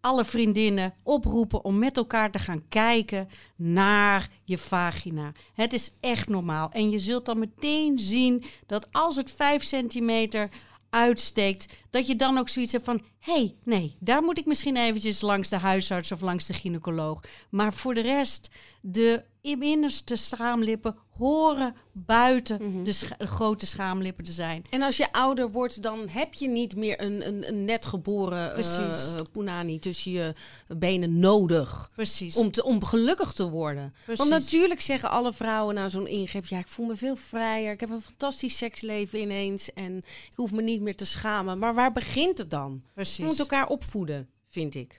[0.00, 5.32] alle vriendinnen oproepen om met elkaar te gaan kijken naar je vagina.
[5.54, 6.70] Het is echt normaal.
[6.70, 10.48] En je zult dan meteen zien dat als het 5 centimeter
[10.90, 14.76] uitsteekt, dat je dan ook zoiets hebt van: hé, hey, nee, daar moet ik misschien
[14.76, 17.20] eventjes langs de huisarts of langs de gynaecoloog.
[17.50, 19.24] Maar voor de rest, de
[19.58, 22.84] binnenste schaamlippen horen buiten Mhm.
[22.84, 24.64] de, grote schaamlippen te zijn.
[24.70, 28.56] En als je ouder wordt, dan heb je niet meer een, een, een net geboren
[28.56, 30.34] eh, punani tussen je
[30.66, 31.90] benen nodig.
[31.94, 32.36] Precies.
[32.36, 33.94] Om, te, om gelukkig te worden.
[34.04, 34.28] Precies.
[34.28, 36.46] Want natuurlijk zeggen alle vrouwen na zo'n ingreep...
[36.46, 39.72] ja, ik voel me veel vrijer, ik heb een fantastisch seksleven ineens...
[39.72, 41.58] en ik hoef me niet meer te schamen.
[41.58, 42.82] Maar waar begint het dan?
[42.94, 43.16] Precies.
[43.16, 44.98] Je moet elkaar opvoeden, vind ik.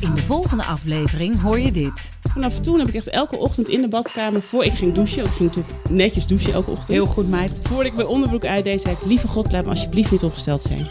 [0.00, 2.12] In de volgende aflevering hoor je dit.
[2.32, 5.30] Vanaf toen heb ik echt elke ochtend in de badkamer, voor ik ging douchen, ik
[5.30, 6.88] ging natuurlijk netjes douchen elke ochtend.
[6.88, 7.58] Heel goed, meid.
[7.62, 10.88] Voordat ik mijn onderbroek uitdeed, zei ik, lieve God, laat me alsjeblieft niet ongesteld zijn.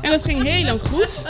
[0.00, 1.24] En dat ging heel lang goed,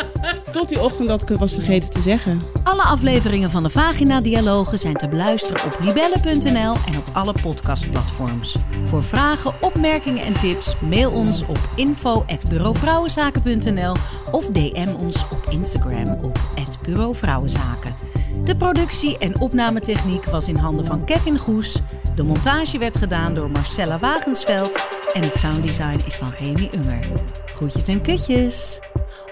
[0.53, 2.43] tot die ochtend dat ik het was vergeten te zeggen.
[2.63, 8.57] Alle afleveringen van de Vagina Dialogen zijn te beluisteren op libelle.nl en op alle podcastplatforms.
[8.85, 13.95] Voor vragen, opmerkingen en tips mail ons op info@bureauvrouwenzaken.nl
[14.31, 16.41] of DM ons op Instagram op
[16.83, 18.10] @bureauvrouwenzaken.
[18.45, 21.81] De productie en opnametechniek was in handen van Kevin Goes.
[22.15, 24.83] De montage werd gedaan door Marcella Wagensveld
[25.13, 27.23] en het sounddesign is van Remy Unger.
[27.47, 28.81] Groetjes en kutjes.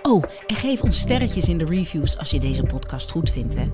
[0.02, 3.68] Oh, en geef ons sterretjes in de reviews als je deze podcast goed vindt, hè.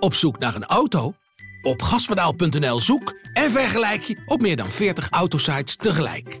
[0.00, 1.14] Op zoek naar een auto?
[1.62, 6.40] Op gaspedaal.nl zoek en vergelijk je op meer dan 40 autosites tegelijk.